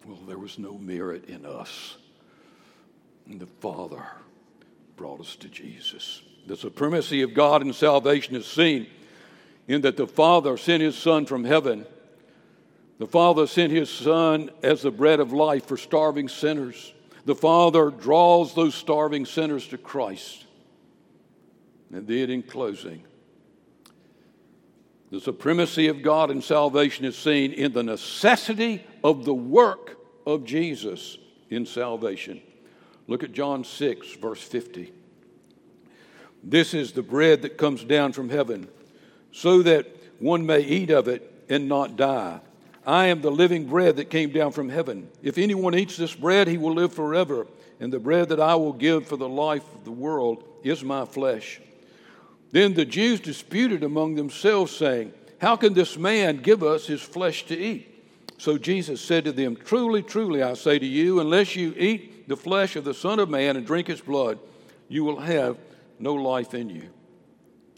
Well, 0.07 0.19
there 0.27 0.39
was 0.39 0.59
no 0.59 0.79
merit 0.79 1.27
in 1.27 1.45
us. 1.45 1.97
And 3.29 3.41
the 3.41 3.47
Father 3.47 4.03
brought 4.97 5.21
us 5.21 5.37
to 5.37 5.49
Jesus. 5.49 6.23
The 6.47 6.57
supremacy 6.57 7.23
of 7.23 7.35
God 7.35 7.63
in 7.63 7.73
salvation 7.73 8.37
is 8.37 8.47
seen 8.47 8.87
in 9.69 9.81
that 9.83 9.97
the 9.97 10.07
Father 10.07 10.57
sent 10.57 10.83
His 10.83 10.97
Son 10.97 11.27
from 11.27 11.45
heaven. 11.45 11.87
The 12.99 13.07
Father 13.07 13.47
sent 13.47 13.73
His 13.73 13.91
Son 13.91 14.51
as 14.63 14.83
the 14.83 14.91
bread 14.91 15.19
of 15.19 15.33
life 15.33 15.67
for 15.67 15.77
starving 15.77 16.29
sinners. 16.29 16.93
The 17.25 17.35
Father 17.35 17.91
draws 17.91 18.55
those 18.55 18.75
starving 18.75 19.27
sinners 19.27 19.67
to 19.69 19.79
Christ. 19.79 20.47
And 21.93 22.07
then, 22.07 22.31
in 22.31 22.43
closing, 22.43 23.05
the 25.11 25.21
supremacy 25.21 25.89
of 25.89 26.03
God 26.03 26.31
in 26.31 26.41
salvation 26.41 27.05
is 27.05 27.19
seen 27.19 27.53
in 27.53 27.73
the 27.73 27.83
necessity 27.83 28.83
of 29.05 29.27
the 29.27 29.35
work 29.35 29.99
of 30.27 30.45
Jesus 30.45 31.19
in 31.51 31.67
salvation. 31.67 32.41
Look 33.07 33.23
at 33.23 33.33
John 33.33 33.63
6, 33.63 34.15
verse 34.15 34.43
50. 34.43 34.91
This 36.43 36.73
is 36.73 36.93
the 36.93 37.03
bread 37.03 37.43
that 37.43 37.59
comes 37.59 37.85
down 37.85 38.13
from 38.13 38.31
heaven, 38.31 38.69
so 39.31 39.63
that 39.63 39.87
one 40.19 40.47
may 40.47 40.61
eat 40.61 40.91
of 40.91 41.09
it 41.09 41.45
and 41.51 41.69
not 41.69 41.97
die. 41.97 42.41
I 42.87 43.07
am 43.07 43.21
the 43.21 43.31
living 43.31 43.67
bread 43.67 43.97
that 43.97 44.11
came 44.11 44.31
down 44.31 44.53
from 44.53 44.69
heaven. 44.69 45.09
If 45.23 45.37
anyone 45.37 45.75
eats 45.75 45.97
this 45.97 46.15
bread, 46.15 46.49
he 46.49 46.59
will 46.59 46.73
live 46.73 46.93
forever. 46.93 47.47
And 47.81 47.93
the 47.93 48.01
bread 48.01 48.31
that 48.31 48.41
I 48.41 48.55
will 48.55 48.73
give 48.73 49.07
for 49.07 49.17
the 49.17 49.29
life 49.29 49.65
of 49.75 49.85
the 49.85 49.93
world 49.93 50.43
is 50.65 50.83
my 50.83 51.05
flesh. 51.05 51.61
Then 52.53 52.75
the 52.75 52.85
Jews 52.85 53.19
disputed 53.19 53.83
among 53.83 54.15
themselves, 54.15 54.77
saying, 54.77 55.13
How 55.41 55.57
can 55.57 55.73
this 55.73 55.97
man 55.97 56.37
give 56.37 56.63
us 56.63 56.87
his 56.87 57.01
flesh 57.01 57.47
to 57.47 57.59
eat? 57.59 57.89
So 58.39 58.59
Jesus 58.59 59.01
said 59.01 59.25
to 59.25 59.33
them, 59.33 59.57
Truly, 59.57 60.03
truly, 60.03 60.43
I 60.43 60.55
say 60.55 60.79
to 60.79 60.87
you, 60.87 61.21
unless 61.21 61.57
you 61.57 61.75
eat 61.77 62.29
the 62.29 62.37
flesh 62.37 62.77
of 62.77 62.85
the 62.85 62.95
Son 62.95 63.19
of 63.19 63.31
Man 63.31 63.57
and 63.57 63.67
drink 63.67 63.89
his 63.89 64.01
blood, 64.01 64.39
you 64.89 65.03
will 65.03 65.21
have 65.21 65.57
no 65.99 66.15
life 66.15 66.53
in 66.53 66.69
you. 66.69 66.91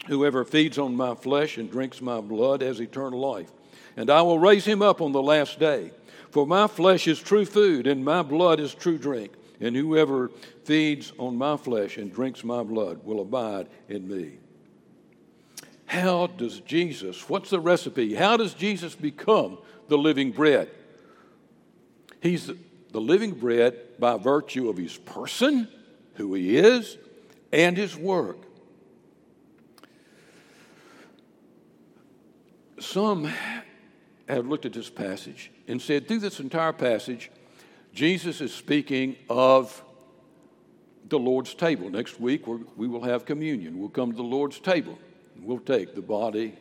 Whoever 0.07 0.43
feeds 0.43 0.77
on 0.77 0.95
my 0.95 1.15
flesh 1.15 1.57
and 1.57 1.71
drinks 1.71 2.01
my 2.01 2.19
blood 2.19 2.61
has 2.61 2.79
eternal 2.79 3.19
life, 3.19 3.51
and 3.95 4.09
I 4.09 4.21
will 4.21 4.39
raise 4.39 4.65
him 4.65 4.81
up 4.81 5.01
on 5.01 5.13
the 5.13 5.21
last 5.21 5.57
day. 5.57 5.91
For 6.31 6.45
my 6.45 6.67
flesh 6.67 7.07
is 7.07 7.19
true 7.21 7.45
food, 7.45 7.87
and 7.87 8.03
my 8.03 8.21
blood 8.21 8.59
is 8.59 8.75
true 8.75 8.97
drink. 8.97 9.31
And 9.61 9.73
whoever 9.73 10.31
feeds 10.65 11.13
on 11.17 11.37
my 11.37 11.55
flesh 11.55 11.97
and 11.97 12.13
drinks 12.13 12.43
my 12.43 12.61
blood 12.61 13.05
will 13.05 13.21
abide 13.21 13.67
in 13.87 14.05
me. 14.05 14.39
How 15.85 16.27
does 16.27 16.59
Jesus, 16.61 17.29
what's 17.29 17.49
the 17.49 17.59
recipe? 17.59 18.15
How 18.15 18.37
does 18.37 18.53
Jesus 18.53 18.95
become 18.95 19.59
the 19.87 19.97
living 19.97 20.31
bread? 20.31 20.69
He's 22.21 22.47
the 22.91 23.01
living 23.01 23.31
bread 23.31 23.99
by 23.99 24.17
virtue 24.17 24.69
of 24.69 24.77
his 24.77 24.97
person, 24.97 25.67
who 26.15 26.33
he 26.33 26.57
is, 26.57 26.97
and 27.53 27.77
his 27.77 27.95
work. 27.95 28.37
Some 32.79 33.31
have 34.27 34.47
looked 34.47 34.65
at 34.65 34.73
this 34.73 34.89
passage 34.89 35.51
and 35.67 35.81
said, 35.81 36.07
through 36.07 36.19
this 36.19 36.39
entire 36.39 36.73
passage, 36.73 37.31
Jesus 37.93 38.41
is 38.41 38.53
speaking 38.53 39.15
of 39.29 39.83
the 41.07 41.19
Lord's 41.19 41.53
table. 41.53 41.89
Next 41.89 42.19
week, 42.19 42.45
we 42.47 42.87
will 42.87 43.03
have 43.03 43.25
communion. 43.25 43.79
We'll 43.79 43.89
come 43.89 44.11
to 44.11 44.17
the 44.17 44.23
Lord's 44.23 44.59
table. 44.59 44.97
We'll 45.41 45.59
take 45.59 45.95
the 45.95 46.01
body 46.01 46.55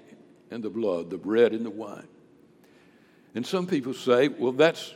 and 0.50 0.62
the 0.62 0.70
blood, 0.70 1.10
the 1.10 1.18
bread 1.18 1.52
and 1.52 1.64
the 1.64 1.70
wine. 1.70 2.08
And 3.34 3.46
some 3.46 3.66
people 3.66 3.94
say, 3.94 4.28
well, 4.28 4.52
that's, 4.52 4.94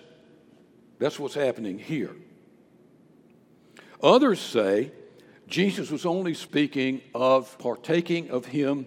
that's 0.99 1.19
what's 1.19 1.35
happening 1.35 1.79
here. 1.79 2.15
Others 4.03 4.41
say 4.41 4.93
Jesus 5.49 5.91
was 5.91 6.07
only 6.07 6.35
speaking 6.35 7.01
of 7.15 7.59
partaking 7.59 8.31
of 8.31 8.47
Him 8.47 8.87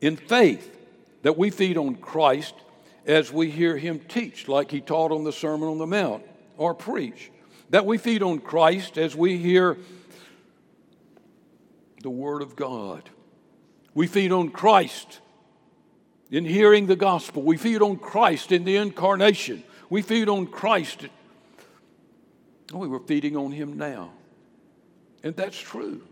in 0.00 0.16
faith, 0.16 0.76
that 1.22 1.38
we 1.38 1.50
feed 1.50 1.76
on 1.76 1.96
Christ 1.96 2.54
as 3.06 3.32
we 3.32 3.50
hear 3.50 3.76
Him 3.76 4.00
teach, 4.00 4.48
like 4.48 4.70
He 4.70 4.80
taught 4.80 5.12
on 5.12 5.24
the 5.24 5.32
Sermon 5.32 5.68
on 5.68 5.78
the 5.78 5.86
Mount 5.86 6.22
or 6.56 6.74
preach. 6.74 7.30
That 7.70 7.86
we 7.86 7.98
feed 7.98 8.22
on 8.22 8.40
Christ 8.40 8.98
as 8.98 9.16
we 9.16 9.38
hear 9.38 9.78
the 12.02 12.10
Word 12.10 12.42
of 12.42 12.56
God. 12.56 13.08
We 13.98 14.06
feed 14.06 14.30
on 14.30 14.50
Christ 14.50 15.18
in 16.30 16.44
hearing 16.44 16.86
the 16.86 16.94
gospel. 16.94 17.42
We 17.42 17.56
feed 17.56 17.82
on 17.82 17.96
Christ 17.96 18.52
in 18.52 18.62
the 18.62 18.76
incarnation. 18.76 19.64
We 19.90 20.02
feed 20.02 20.28
on 20.28 20.46
Christ. 20.46 21.08
Oh, 22.72 22.78
we 22.78 22.86
were 22.86 23.00
feeding 23.00 23.36
on 23.36 23.50
Him 23.50 23.76
now. 23.76 24.12
And 25.24 25.34
that's 25.34 25.58
true. 25.58 26.06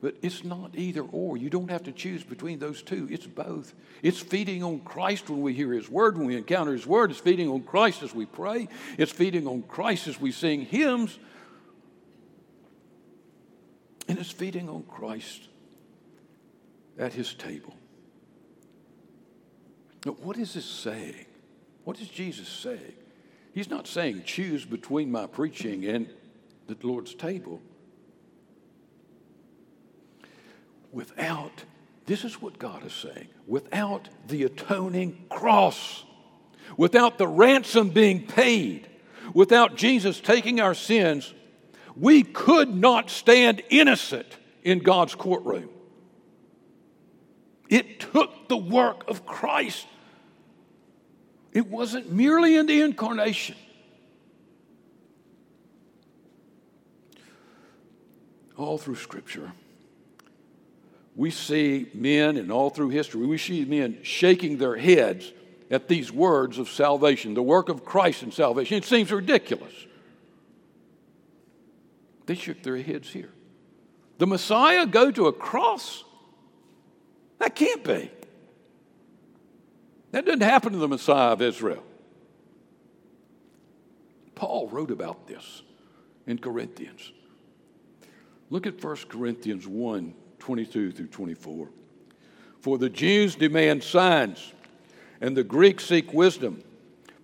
But 0.00 0.18
it's 0.22 0.44
not 0.44 0.70
either 0.76 1.00
or. 1.00 1.36
You 1.36 1.50
don't 1.50 1.68
have 1.68 1.82
to 1.82 1.90
choose 1.90 2.22
between 2.22 2.60
those 2.60 2.80
two. 2.80 3.08
It's 3.10 3.26
both. 3.26 3.74
It's 4.04 4.20
feeding 4.20 4.62
on 4.62 4.78
Christ 4.82 5.28
when 5.28 5.42
we 5.42 5.52
hear 5.52 5.72
His 5.72 5.90
Word, 5.90 6.16
when 6.16 6.28
we 6.28 6.36
encounter 6.36 6.74
His 6.74 6.86
Word. 6.86 7.10
It's 7.10 7.18
feeding 7.18 7.48
on 7.48 7.64
Christ 7.64 8.04
as 8.04 8.14
we 8.14 8.24
pray. 8.24 8.68
It's 8.98 9.10
feeding 9.10 9.48
on 9.48 9.62
Christ 9.64 10.06
as 10.06 10.20
we 10.20 10.30
sing 10.30 10.60
hymns. 10.60 11.18
And 14.06 14.16
it's 14.16 14.30
feeding 14.30 14.68
on 14.68 14.84
Christ 14.84 15.48
at 16.98 17.12
His 17.12 17.34
table. 17.34 17.74
Now, 20.04 20.12
what 20.12 20.38
is 20.38 20.54
this 20.54 20.64
saying? 20.64 21.26
What 21.84 22.00
is 22.00 22.08
Jesus 22.08 22.48
saying? 22.48 22.94
He's 23.52 23.70
not 23.70 23.86
saying 23.86 24.22
choose 24.24 24.64
between 24.64 25.10
my 25.10 25.26
preaching 25.26 25.84
and 25.84 26.08
the 26.66 26.76
Lord's 26.82 27.14
table. 27.14 27.60
Without, 30.92 31.64
this 32.06 32.24
is 32.24 32.40
what 32.40 32.58
God 32.58 32.84
is 32.84 32.92
saying, 32.92 33.28
without 33.46 34.08
the 34.28 34.44
atoning 34.44 35.26
cross, 35.28 36.04
without 36.76 37.18
the 37.18 37.26
ransom 37.26 37.90
being 37.90 38.26
paid, 38.26 38.88
without 39.34 39.76
Jesus 39.76 40.20
taking 40.20 40.60
our 40.60 40.74
sins, 40.74 41.32
we 41.96 42.22
could 42.22 42.74
not 42.74 43.10
stand 43.10 43.62
innocent 43.70 44.26
in 44.62 44.80
God's 44.80 45.14
courtroom. 45.14 45.68
It 47.68 48.00
took 48.00 48.48
the 48.48 48.56
work 48.56 49.08
of 49.08 49.26
Christ 49.26 49.86
it 51.56 51.68
wasn't 51.68 52.12
merely 52.12 52.54
in 52.56 52.66
the 52.66 52.82
incarnation. 52.82 53.56
All 58.58 58.76
through 58.76 58.96
Scripture, 58.96 59.52
we 61.14 61.30
see 61.30 61.88
men, 61.94 62.36
and 62.36 62.52
all 62.52 62.68
through 62.68 62.90
history, 62.90 63.24
we 63.24 63.38
see 63.38 63.64
men 63.64 64.00
shaking 64.02 64.58
their 64.58 64.76
heads 64.76 65.32
at 65.70 65.88
these 65.88 66.12
words 66.12 66.58
of 66.58 66.68
salvation, 66.68 67.32
the 67.32 67.42
work 67.42 67.70
of 67.70 67.86
Christ 67.86 68.22
in 68.22 68.32
salvation. 68.32 68.76
It 68.76 68.84
seems 68.84 69.10
ridiculous. 69.10 69.72
They 72.26 72.34
shook 72.34 72.62
their 72.62 72.76
heads 72.76 73.08
here. 73.08 73.32
The 74.18 74.26
Messiah 74.26 74.84
go 74.84 75.10
to 75.10 75.26
a 75.28 75.32
cross? 75.32 76.04
That 77.38 77.54
can't 77.54 77.84
be. 77.84 78.10
That 80.12 80.24
didn't 80.24 80.42
happen 80.42 80.72
to 80.72 80.78
the 80.78 80.88
Messiah 80.88 81.32
of 81.32 81.42
Israel. 81.42 81.82
Paul 84.34 84.68
wrote 84.68 84.90
about 84.90 85.26
this 85.26 85.62
in 86.26 86.38
Corinthians. 86.38 87.12
Look 88.50 88.66
at 88.66 88.82
1 88.82 88.96
Corinthians 89.08 89.66
1 89.66 90.14
22 90.38 90.92
through 90.92 91.06
24. 91.08 91.68
For 92.60 92.78
the 92.78 92.88
Jews 92.88 93.34
demand 93.34 93.82
signs, 93.82 94.52
and 95.20 95.36
the 95.36 95.42
Greeks 95.42 95.86
seek 95.86 96.12
wisdom. 96.12 96.62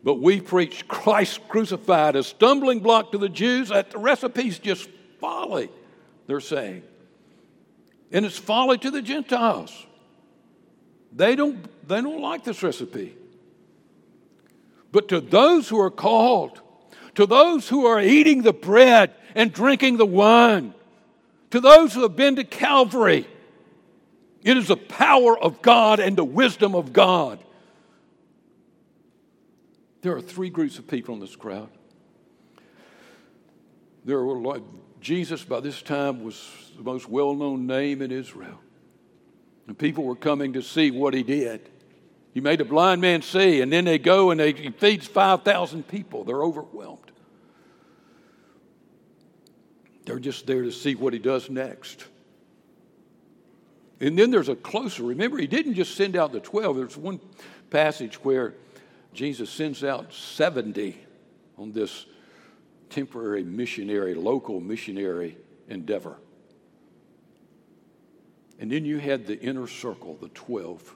But 0.02 0.14
we 0.14 0.40
preach 0.40 0.88
Christ 0.88 1.40
crucified, 1.48 2.16
a 2.16 2.24
stumbling 2.24 2.80
block 2.80 3.12
to 3.12 3.18
the 3.18 3.28
Jews. 3.28 3.68
That 3.68 3.92
the 3.92 3.98
recipe's 3.98 4.58
just 4.58 4.88
folly, 5.20 5.70
they're 6.26 6.40
saying. 6.40 6.82
And 8.10 8.26
it's 8.26 8.38
folly 8.38 8.78
to 8.78 8.90
the 8.90 9.02
Gentiles. 9.02 9.86
They 11.14 11.36
don't, 11.36 11.66
they 11.86 12.00
don't 12.00 12.20
like 12.20 12.44
this 12.44 12.62
recipe. 12.62 13.16
But 14.90 15.08
to 15.08 15.20
those 15.20 15.68
who 15.68 15.80
are 15.80 15.90
called, 15.90 16.60
to 17.14 17.26
those 17.26 17.68
who 17.68 17.86
are 17.86 18.00
eating 18.00 18.42
the 18.42 18.52
bread 18.52 19.14
and 19.34 19.52
drinking 19.52 19.96
the 19.98 20.06
wine, 20.06 20.74
to 21.50 21.60
those 21.60 21.94
who 21.94 22.02
have 22.02 22.16
been 22.16 22.36
to 22.36 22.44
Calvary, 22.44 23.26
it 24.42 24.56
is 24.56 24.68
the 24.68 24.76
power 24.76 25.38
of 25.38 25.62
God 25.62 26.00
and 26.00 26.16
the 26.16 26.24
wisdom 26.24 26.74
of 26.74 26.92
God. 26.92 27.38
There 30.00 30.16
are 30.16 30.20
three 30.20 30.50
groups 30.50 30.78
of 30.78 30.88
people 30.88 31.14
in 31.14 31.20
this 31.20 31.36
crowd. 31.36 31.68
There 34.04 34.24
were 34.24 34.60
Jesus 35.00 35.44
by 35.44 35.60
this 35.60 35.80
time 35.80 36.24
was 36.24 36.72
the 36.76 36.82
most 36.82 37.08
well-known 37.08 37.66
name 37.66 38.02
in 38.02 38.10
Israel. 38.10 38.58
And 39.66 39.78
people 39.78 40.04
were 40.04 40.16
coming 40.16 40.54
to 40.54 40.62
see 40.62 40.90
what 40.90 41.14
he 41.14 41.22
did. 41.22 41.68
He 42.34 42.40
made 42.40 42.60
a 42.60 42.64
blind 42.64 43.00
man 43.00 43.22
see, 43.22 43.60
and 43.60 43.72
then 43.72 43.84
they 43.84 43.98
go 43.98 44.30
and 44.30 44.40
they, 44.40 44.52
he 44.52 44.70
feeds 44.70 45.06
5,000 45.06 45.86
people. 45.86 46.24
They're 46.24 46.42
overwhelmed. 46.42 47.12
They're 50.04 50.18
just 50.18 50.46
there 50.46 50.62
to 50.62 50.72
see 50.72 50.94
what 50.94 51.12
he 51.12 51.18
does 51.18 51.48
next. 51.50 52.06
And 54.00 54.18
then 54.18 54.30
there's 54.30 54.48
a 54.48 54.56
closer. 54.56 55.04
Remember, 55.04 55.38
he 55.38 55.46
didn't 55.46 55.74
just 55.74 55.94
send 55.94 56.16
out 56.16 56.32
the 56.32 56.40
12. 56.40 56.76
There's 56.76 56.96
one 56.96 57.20
passage 57.70 58.16
where 58.24 58.54
Jesus 59.14 59.48
sends 59.48 59.84
out 59.84 60.12
70 60.12 60.98
on 61.56 61.70
this 61.70 62.06
temporary 62.90 63.44
missionary, 63.44 64.14
local 64.14 64.58
missionary 64.60 65.36
endeavor. 65.68 66.16
And 68.62 68.70
then 68.70 68.84
you 68.84 68.98
had 68.98 69.26
the 69.26 69.36
inner 69.40 69.66
circle, 69.66 70.16
the 70.20 70.28
12. 70.28 70.94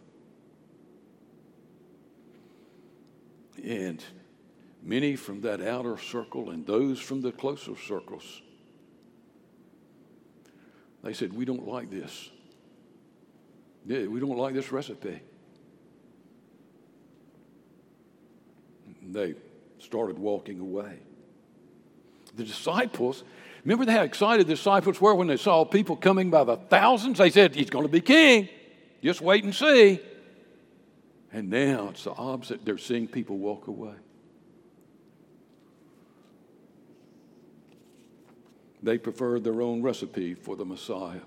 And 3.65 4.05
many 4.85 5.17
from 5.17 5.41
that 5.41 5.61
outer 5.61 5.99
circle 5.99 6.51
and 6.51 6.65
those 6.65 7.01
from 7.01 7.23
the 7.23 7.33
closer 7.33 7.75
circles, 7.77 8.41
they 11.03 11.13
said, 11.13 11.33
We 11.33 11.45
don't 11.45 11.67
like 11.67 11.91
this. 11.91 12.31
We 13.85 14.21
don't 14.21 14.39
like 14.39 14.55
this 14.55 14.71
recipe. 14.71 15.21
And 19.03 19.13
they 19.13 19.35
started 19.81 20.21
walking 20.21 20.61
away. 20.61 21.01
The 22.37 22.45
disciples, 22.45 23.25
remember 23.67 23.91
how 23.91 24.03
excited 24.03 24.47
the 24.47 24.55
disciples 24.55 25.01
were 25.01 25.15
when 25.15 25.27
they 25.27 25.37
saw 25.37 25.65
people 25.65 25.97
coming 25.97 26.31
by 26.31 26.45
the 26.45 26.57
thousands? 26.57 27.19
They 27.19 27.31
said, 27.31 27.55
He's 27.55 27.71
going 27.71 27.85
to 27.85 27.91
be 27.91 28.01
king. 28.01 28.49
Just 29.03 29.21
wait 29.21 29.45
and 29.45 29.55
see. 29.55 30.01
And 31.33 31.51
now 31.51 31.89
it's 31.91 32.05
the 32.05 32.13
opposite. 32.13 32.65
They're 32.65 32.79
seeing 32.79 33.09
people 33.09 33.39
walk 33.39 33.67
away. 33.67 33.95
They 38.83 38.99
preferred 38.99 39.43
their 39.43 39.61
own 39.63 39.83
recipe 39.83 40.35
for 40.35 40.55
the 40.55 40.65
Messiah. 40.65 41.21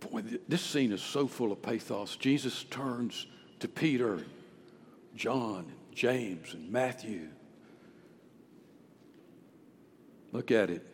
Boy, 0.00 0.22
this 0.46 0.62
scene 0.62 0.92
is 0.92 1.02
so 1.02 1.26
full 1.26 1.52
of 1.52 1.62
pathos. 1.62 2.16
Jesus 2.16 2.64
turns 2.64 3.26
to 3.60 3.68
Peter, 3.68 4.24
John, 5.16 5.72
James, 5.94 6.54
and 6.54 6.70
Matthew. 6.70 7.28
Look 10.32 10.50
at 10.50 10.70
it. 10.70 10.86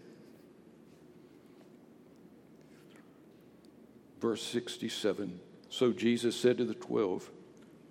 Verse 4.20 4.42
67. 4.42 5.40
So 5.68 5.92
Jesus 5.92 6.36
said 6.36 6.58
to 6.58 6.64
the 6.64 6.74
twelve, 6.74 7.28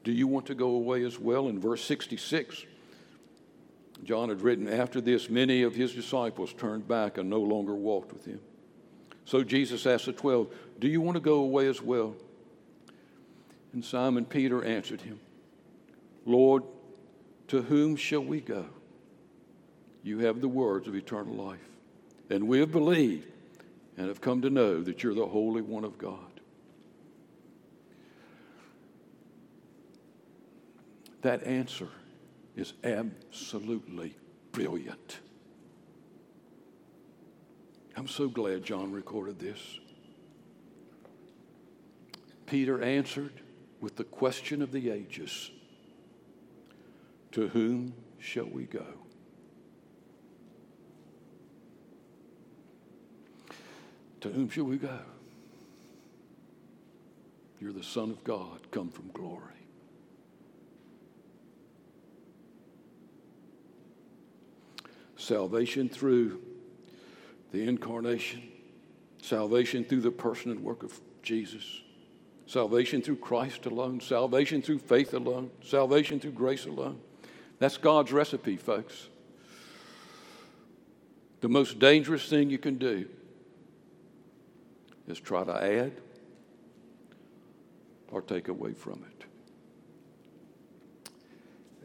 Do 0.03 0.11
you 0.11 0.25
want 0.25 0.45
to 0.47 0.55
go 0.55 0.69
away 0.69 1.03
as 1.03 1.19
well? 1.19 1.47
In 1.49 1.59
verse 1.59 1.83
66, 1.83 2.65
John 4.03 4.29
had 4.29 4.41
written, 4.41 4.67
After 4.67 5.01
this, 5.01 5.29
many 5.29 5.63
of 5.63 5.75
his 5.75 5.93
disciples 5.93 6.53
turned 6.53 6.87
back 6.87 7.17
and 7.17 7.29
no 7.29 7.41
longer 7.41 7.75
walked 7.75 8.13
with 8.13 8.25
him. 8.25 8.39
So 9.25 9.43
Jesus 9.43 9.85
asked 9.85 10.05
the 10.05 10.13
twelve, 10.13 10.53
Do 10.79 10.87
you 10.87 11.01
want 11.01 11.15
to 11.15 11.21
go 11.21 11.35
away 11.35 11.67
as 11.67 11.81
well? 11.81 12.15
And 13.73 13.83
Simon 13.83 14.25
Peter 14.25 14.63
answered 14.63 15.01
him, 15.01 15.19
Lord, 16.25 16.63
to 17.47 17.61
whom 17.61 17.95
shall 17.95 18.23
we 18.23 18.39
go? 18.39 18.65
You 20.03 20.19
have 20.19 20.41
the 20.41 20.49
words 20.49 20.87
of 20.87 20.95
eternal 20.95 21.33
life. 21.33 21.59
And 22.29 22.47
we 22.47 22.59
have 22.59 22.71
believed 22.71 23.31
and 23.97 24.07
have 24.07 24.21
come 24.21 24.41
to 24.41 24.49
know 24.49 24.81
that 24.81 25.01
you're 25.01 25.13
the 25.13 25.25
Holy 25.25 25.61
One 25.61 25.85
of 25.85 25.97
God. 25.97 26.19
That 31.21 31.43
answer 31.43 31.87
is 32.55 32.73
absolutely 32.83 34.15
brilliant. 34.51 35.19
I'm 37.95 38.07
so 38.07 38.27
glad 38.27 38.63
John 38.63 38.91
recorded 38.91 39.39
this. 39.39 39.79
Peter 42.45 42.81
answered 42.81 43.33
with 43.79 43.95
the 43.95 44.03
question 44.03 44.61
of 44.61 44.71
the 44.71 44.89
ages 44.89 45.51
To 47.31 47.47
whom 47.47 47.93
shall 48.19 48.45
we 48.45 48.63
go? 48.63 49.02
To 54.23 54.29
whom 54.29 54.49
shall 54.49 54.63
we 54.63 54.77
go? 54.77 54.99
You're 57.59 57.73
the 57.73 57.83
Son 57.83 58.09
of 58.09 58.23
God, 58.23 58.71
come 58.71 58.89
from 58.89 59.09
glory. 59.11 59.41
Salvation 65.17 65.89
through 65.89 66.39
the 67.51 67.67
incarnation, 67.67 68.43
salvation 69.21 69.83
through 69.83 69.99
the 69.99 70.11
person 70.11 70.51
and 70.51 70.63
work 70.63 70.83
of 70.83 70.97
Jesus, 71.21 71.81
salvation 72.47 73.01
through 73.01 73.17
Christ 73.17 73.65
alone, 73.65 73.99
salvation 73.99 74.61
through 74.61 74.79
faith 74.79 75.13
alone, 75.13 75.51
salvation 75.61 76.21
through 76.21 76.31
grace 76.31 76.65
alone. 76.65 77.01
That's 77.59 77.75
God's 77.75 78.13
recipe, 78.13 78.55
folks. 78.55 79.09
The 81.41 81.49
most 81.49 81.77
dangerous 81.77 82.29
thing 82.29 82.49
you 82.49 82.57
can 82.57 82.77
do 82.77 83.09
is 85.07 85.19
try 85.19 85.43
to 85.43 85.63
add 85.63 85.93
or 88.09 88.21
take 88.21 88.47
away 88.47 88.73
from 88.73 89.03
it. 89.09 89.25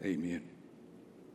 Amen. 0.05 0.48